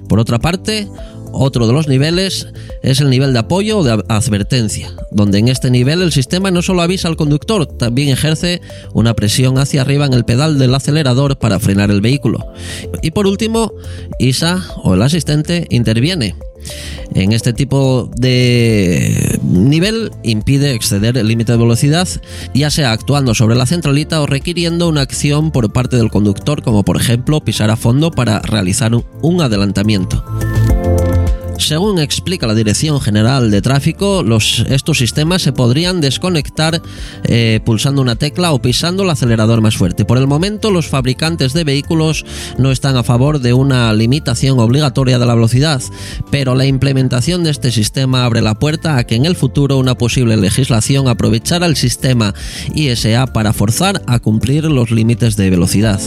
[0.07, 0.87] Por otra parte,
[1.31, 2.47] otro de los niveles
[2.83, 6.61] es el nivel de apoyo o de advertencia, donde en este nivel el sistema no
[6.61, 8.61] solo avisa al conductor, también ejerce
[8.93, 12.45] una presión hacia arriba en el pedal del acelerador para frenar el vehículo.
[13.01, 13.73] Y por último,
[14.19, 16.35] ISA o el asistente interviene
[17.13, 22.07] en este tipo de nivel impide exceder el límite de velocidad,
[22.53, 26.83] ya sea actuando sobre la centralita o requiriendo una acción por parte del conductor, como
[26.83, 30.23] por ejemplo pisar a fondo para realizar un adelantamiento.
[31.57, 34.23] Según explica la Dirección General de Tráfico,
[34.69, 36.81] estos sistemas se podrían desconectar
[37.23, 40.05] eh, pulsando una tecla o pisando el acelerador más fuerte.
[40.05, 42.25] Por el momento, los fabricantes de vehículos
[42.57, 45.81] no están a favor de una limitación obligatoria de la velocidad,
[46.31, 49.95] pero la implementación de este sistema abre la puerta a que en el futuro una
[49.95, 52.33] posible legislación aprovechara el sistema
[52.73, 55.99] ISA para forzar a cumplir los límites de velocidad.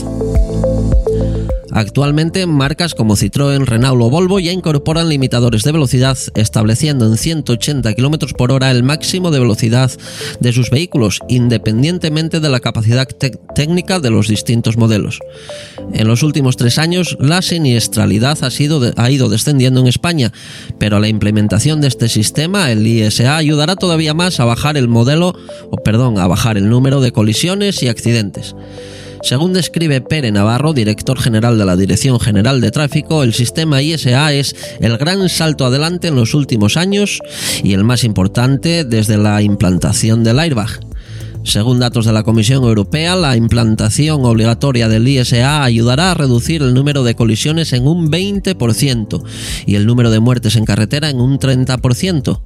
[1.77, 7.93] Actualmente marcas como Citroën, Renault o Volvo ya incorporan limitadores de velocidad estableciendo en 180
[7.93, 9.91] km por hora el máximo de velocidad
[10.39, 13.07] de sus vehículos independientemente de la capacidad
[13.53, 15.19] técnica de los distintos modelos.
[15.93, 20.33] En los últimos tres años la siniestralidad ha, sido ha ido descendiendo en España,
[20.79, 25.35] pero la implementación de este sistema, el ISA, ayudará todavía más a bajar el modelo,
[25.69, 28.55] o perdón, a bajar el número de colisiones y accidentes.
[29.21, 34.33] Según describe Pere Navarro, director general de la Dirección General de Tráfico, el sistema ISA
[34.33, 37.19] es el gran salto adelante en los últimos años
[37.63, 40.86] y el más importante desde la implantación del airbag.
[41.47, 46.73] Según datos de la Comisión Europea, la implantación obligatoria del ISA ayudará a reducir el
[46.73, 49.23] número de colisiones en un 20%
[49.65, 52.41] y el número de muertes en carretera en un 30%.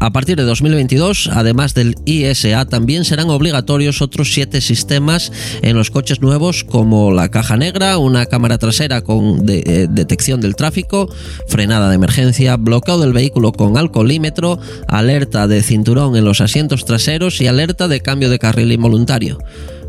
[0.00, 5.30] A partir de 2022, además del ISA, también serán obligatorios otros siete sistemas
[5.62, 10.56] en los coches nuevos como la caja negra, una cámara trasera con eh, detección del
[10.56, 11.08] tráfico,
[11.46, 17.40] frenada de emergencia, bloqueo del vehículo con alcoholímetro, alerta de cinturón en los asientos traseros
[17.40, 19.38] y alerta de cambio de carril involuntario.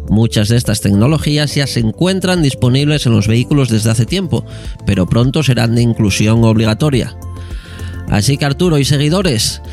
[0.10, 4.46] Muchas de estas tecnologías ya se encuentran disponibles en los vehículos desde hace tiempo,
[4.86, 7.18] pero pronto serán de inclusión obligatoria.
[8.10, 9.64] Así que Arturo y seguidores,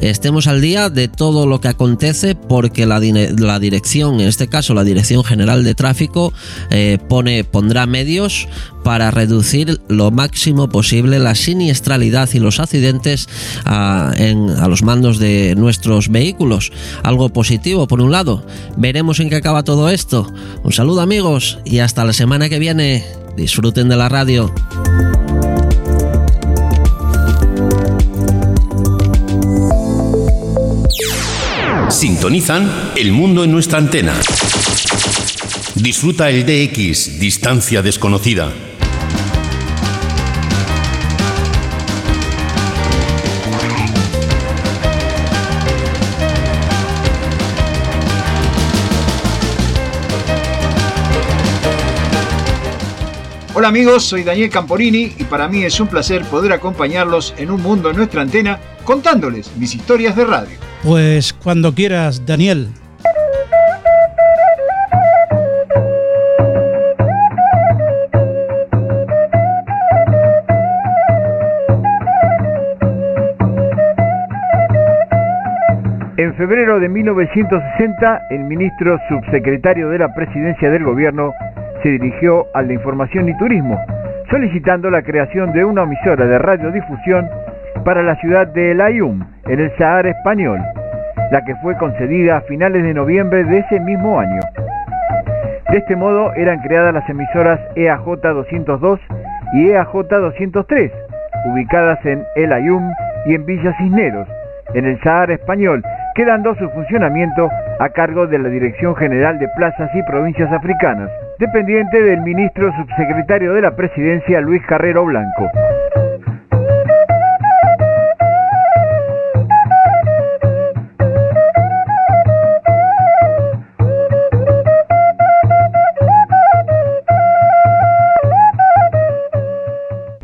[0.00, 4.84] estemos al día de todo lo que acontece porque la, dirección, en este caso la
[4.84, 6.32] Dirección General de Tráfico,
[6.70, 8.48] eh, pone, pondrá medios
[8.84, 13.28] para reducir lo máximo posible la siniestralidad y los accidentes
[13.64, 16.72] a, a los mandos de nuestros vehículos.
[17.02, 18.46] Algo positivo por un lado.
[18.76, 20.32] Veremos en qué acaba todo esto.
[20.62, 23.04] Un saludo amigos y hasta la semana que viene.
[23.36, 24.52] Disfruten de la radio.
[31.96, 34.12] Sintonizan El Mundo en nuestra antena.
[35.76, 38.52] Disfruta el DX, Distancia Desconocida.
[53.54, 57.62] Hola amigos, soy Daniel Camporini y para mí es un placer poder acompañarlos en un
[57.62, 60.65] mundo en nuestra antena contándoles mis historias de radio.
[60.82, 62.68] Pues cuando quieras, Daniel.
[76.18, 81.32] En febrero de 1960, el ministro subsecretario de la presidencia del gobierno
[81.82, 83.78] se dirigió al de Información y Turismo,
[84.30, 87.28] solicitando la creación de una emisora de radiodifusión
[87.86, 90.60] para la ciudad de El Ayum, en el Sahara español,
[91.30, 94.40] la que fue concedida a finales de noviembre de ese mismo año.
[95.70, 98.98] De este modo eran creadas las emisoras EAJ 202
[99.52, 100.90] y EAJ 203,
[101.52, 102.90] ubicadas en El Ayum
[103.24, 104.26] y en Villa Cisneros,
[104.74, 105.84] en el Sahara español,
[106.16, 111.08] quedando su funcionamiento a cargo de la Dirección General de Plazas y Provincias Africanas,
[111.38, 115.48] dependiente del ministro subsecretario de la Presidencia Luis Carrero Blanco.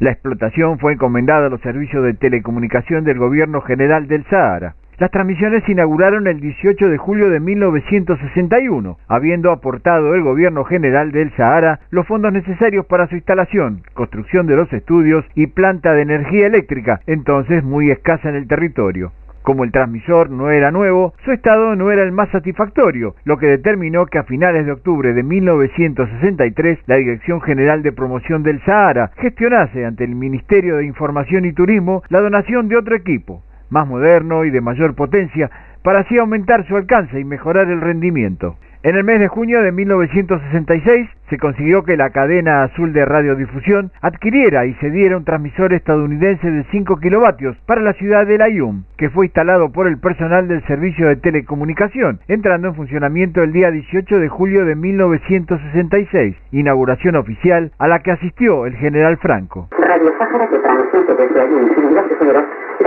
[0.03, 4.75] La explotación fue encomendada a los servicios de telecomunicación del Gobierno General del Sahara.
[4.99, 11.13] Las transmisiones se inauguraron el 18 de julio de 1961, habiendo aportado el Gobierno General
[11.13, 16.03] del Sahara los fondos necesarios para su instalación, construcción de los estudios y planta de
[16.03, 19.13] energía eléctrica, entonces muy escasa en el territorio.
[19.43, 23.47] Como el transmisor no era nuevo, su estado no era el más satisfactorio, lo que
[23.47, 29.11] determinó que a finales de octubre de 1963 la Dirección General de Promoción del Sahara
[29.17, 34.45] gestionase ante el Ministerio de Información y Turismo la donación de otro equipo, más moderno
[34.45, 35.51] y de mayor potencia,
[35.83, 38.57] para así aumentar su alcance y mejorar el rendimiento.
[38.85, 43.93] En el mes de junio de 1966 se consiguió que la cadena azul de radiodifusión
[44.01, 49.09] adquiriera y cediera un transmisor estadounidense de 5 kilovatios para la ciudad de Layún, que
[49.09, 54.19] fue instalado por el personal del servicio de telecomunicación, entrando en funcionamiento el día 18
[54.19, 59.69] de julio de 1966, inauguración oficial a la que asistió el general Franco.
[59.79, 60.11] Radio
[60.51, 61.41] que transmite desde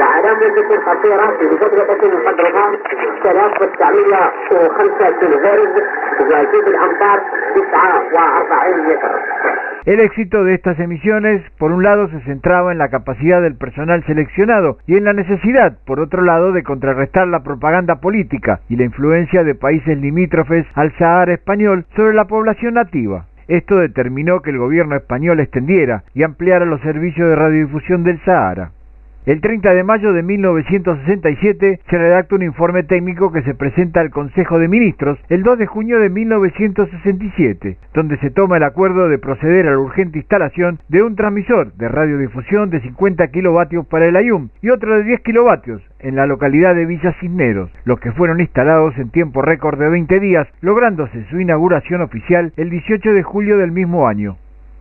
[0.00, 2.78] وعلامة ذكر خطيرة في فترة المحضرة
[3.22, 5.82] 3905 كيلو هرتز
[6.20, 7.18] وفي الأمتار
[7.54, 9.14] 49 متر
[9.86, 14.02] El éxito de estas emisiones, por un lado, se centraba en la capacidad del personal
[14.06, 18.84] seleccionado y en la necesidad, por otro lado, de contrarrestar la propaganda política y la
[18.84, 23.26] influencia de países limítrofes al Sahara español sobre la población nativa.
[23.46, 28.70] Esto determinó que el gobierno español extendiera y ampliara los servicios de radiodifusión del Sahara.
[29.26, 34.10] El 30 de mayo de 1967 se redacta un informe técnico que se presenta al
[34.10, 39.16] Consejo de Ministros el 2 de junio de 1967, donde se toma el acuerdo de
[39.16, 44.16] proceder a la urgente instalación de un transmisor de radiodifusión de 50 kilovatios para el
[44.16, 48.40] Ayum y otro de 10 kilovatios en la localidad de Villa Cisneros, los que fueron
[48.40, 53.56] instalados en tiempo récord de 20 días, lográndose su inauguración oficial el 18 de julio
[53.56, 54.36] del mismo año.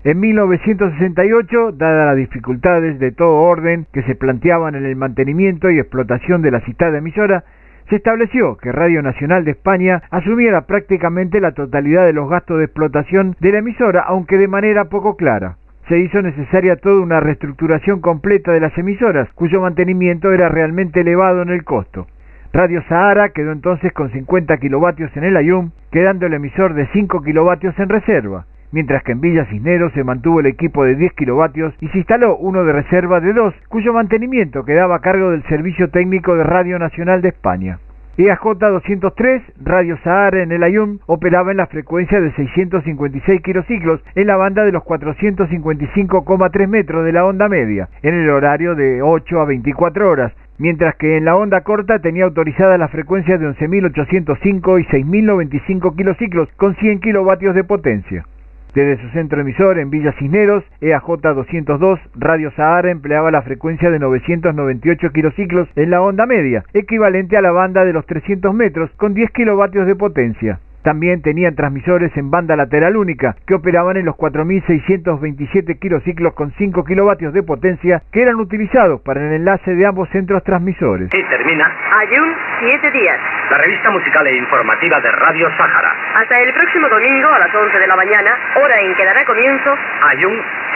[0.05, 5.79] En 1968, dadas las dificultades de todo orden que se planteaban en el mantenimiento y
[5.79, 7.45] explotación de la citada emisora,
[7.89, 12.65] se estableció que Radio Nacional de España asumiera prácticamente la totalidad de los gastos de
[12.65, 15.55] explotación de la emisora, aunque de manera poco clara.
[15.87, 21.43] Se hizo necesaria toda una reestructuración completa de las emisoras, cuyo mantenimiento era realmente elevado
[21.43, 22.07] en el costo.
[22.51, 27.21] Radio Sahara quedó entonces con 50 kilovatios en el Ayum, quedando el emisor de 5
[27.21, 31.73] kilovatios en reserva mientras que en Villa Cisneros se mantuvo el equipo de 10 kilovatios
[31.79, 35.89] y se instaló uno de reserva de 2, cuyo mantenimiento quedaba a cargo del Servicio
[35.89, 37.79] Técnico de Radio Nacional de España.
[38.17, 44.27] EAJ 203, Radio Sahara en el Ayun, operaba en la frecuencia de 656 kilociclos en
[44.27, 49.41] la banda de los 455,3 metros de la onda media, en el horario de 8
[49.41, 54.79] a 24 horas, mientras que en la onda corta tenía autorizada la frecuencia de 11.805
[54.79, 58.25] y 6.095 kilociclos con 100 kilovatios de potencia.
[58.73, 63.99] Desde su centro emisor en Villa Cisneros, EAJ 202, Radio Sahara empleaba la frecuencia de
[63.99, 69.13] 998 kilociclos en la onda media, equivalente a la banda de los 300 metros, con
[69.13, 70.59] 10 kilovatios de potencia.
[70.83, 76.83] También tenían transmisores en banda lateral única que operaban en los 4.627 kilociclos con 5
[76.83, 81.09] kilovatios de potencia que eran utilizados para el enlace de ambos centros transmisores.
[81.13, 83.17] Y termina Ayun, 7 días.
[83.49, 85.95] la revista musical e informativa de Radio Sáhara.
[86.15, 88.31] Hasta el próximo domingo a las 11 de la mañana,
[88.61, 89.75] hora en que dará comienzo
[90.09, 90.33] Ayun,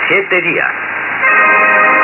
[0.08, 1.97] 7 días.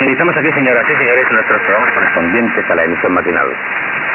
[0.00, 3.48] Iniciamos aquí, señoras y señores, nuestros programas correspondientes a la emisión matinal.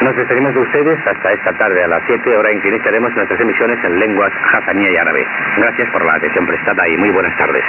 [0.00, 3.40] Nos despedimos de ustedes hasta esta tarde a las 7, hora en que iniciaremos nuestras
[3.40, 5.26] emisiones en lenguas jasanía y árabe.
[5.56, 7.64] Gracias por la atención prestada y muy buenas tardes.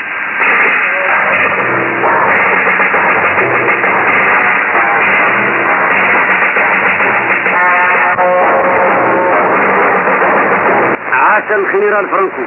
[11.14, 12.42] عاش الخيران فرانكو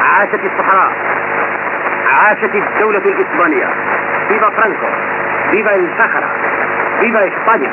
[0.00, 0.92] عاشت الصحراء
[2.06, 3.89] عاشت الدولة الإسبانية
[4.31, 4.87] ¡Viva Franco!
[5.51, 7.01] ¡Viva el Sáhara!
[7.01, 7.69] ¡Viva España!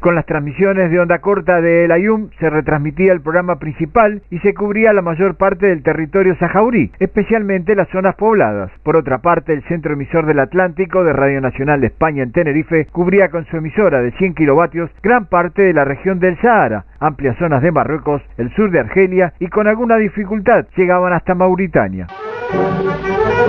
[0.00, 4.40] Con las transmisiones de onda corta de El Ayum se retransmitía el programa principal y
[4.40, 8.70] se cubría la mayor parte del territorio sahaurí, especialmente las zonas pobladas.
[8.82, 12.88] Por otra parte, el centro emisor del Atlántico de Radio Nacional de España en Tenerife
[12.92, 17.38] cubría con su emisora de 100 kilovatios gran parte de la región del Sahara, amplias
[17.38, 22.06] zonas de Marruecos, el sur de Argelia y con alguna dificultad llegaban hasta Mauritania.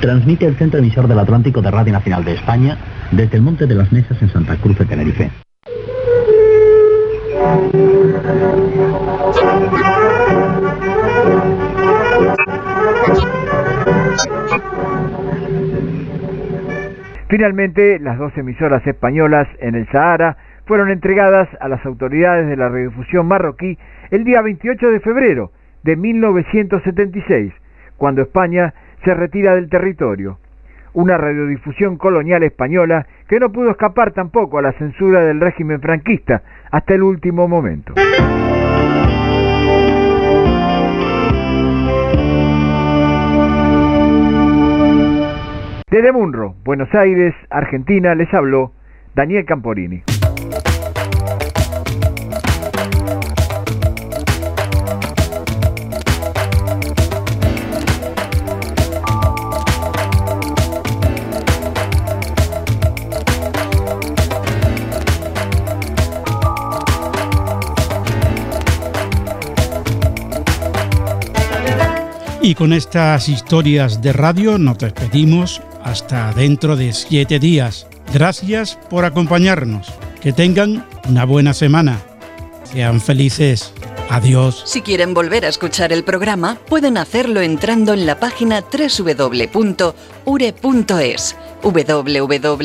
[0.00, 2.78] Transmite el centro emisor del Atlántico de Radio Nacional de España
[3.10, 5.30] desde el Monte de las Mesas en Santa Cruz de Tenerife.
[17.28, 22.68] Finalmente, las dos emisoras españolas en el Sahara fueron entregadas a las autoridades de la
[22.68, 23.78] radiodifusión marroquí
[24.10, 25.50] el día 28 de febrero
[25.82, 27.52] de 1976,
[27.96, 28.74] cuando España
[29.04, 30.38] se retira del territorio.
[30.94, 36.42] Una radiodifusión colonial española que no pudo escapar tampoco a la censura del régimen franquista
[36.70, 37.94] hasta el último momento.
[45.90, 48.72] Desde Munro, Buenos Aires, Argentina, les habló
[49.14, 50.02] Daniel Camporini.
[72.48, 77.86] Y con estas historias de radio nos despedimos hasta dentro de siete días.
[78.14, 79.88] Gracias por acompañarnos.
[80.22, 82.00] Que tengan una buena semana.
[82.72, 83.74] Sean felices.
[84.08, 84.62] Adiós.
[84.64, 89.76] Si quieren volver a escuchar el programa, pueden hacerlo entrando en la página www.ure.es.
[91.62, 92.64] www.ure.es.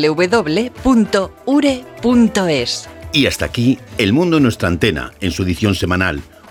[3.12, 6.24] Y hasta aquí El Mundo en nuestra antena, en su edición semanal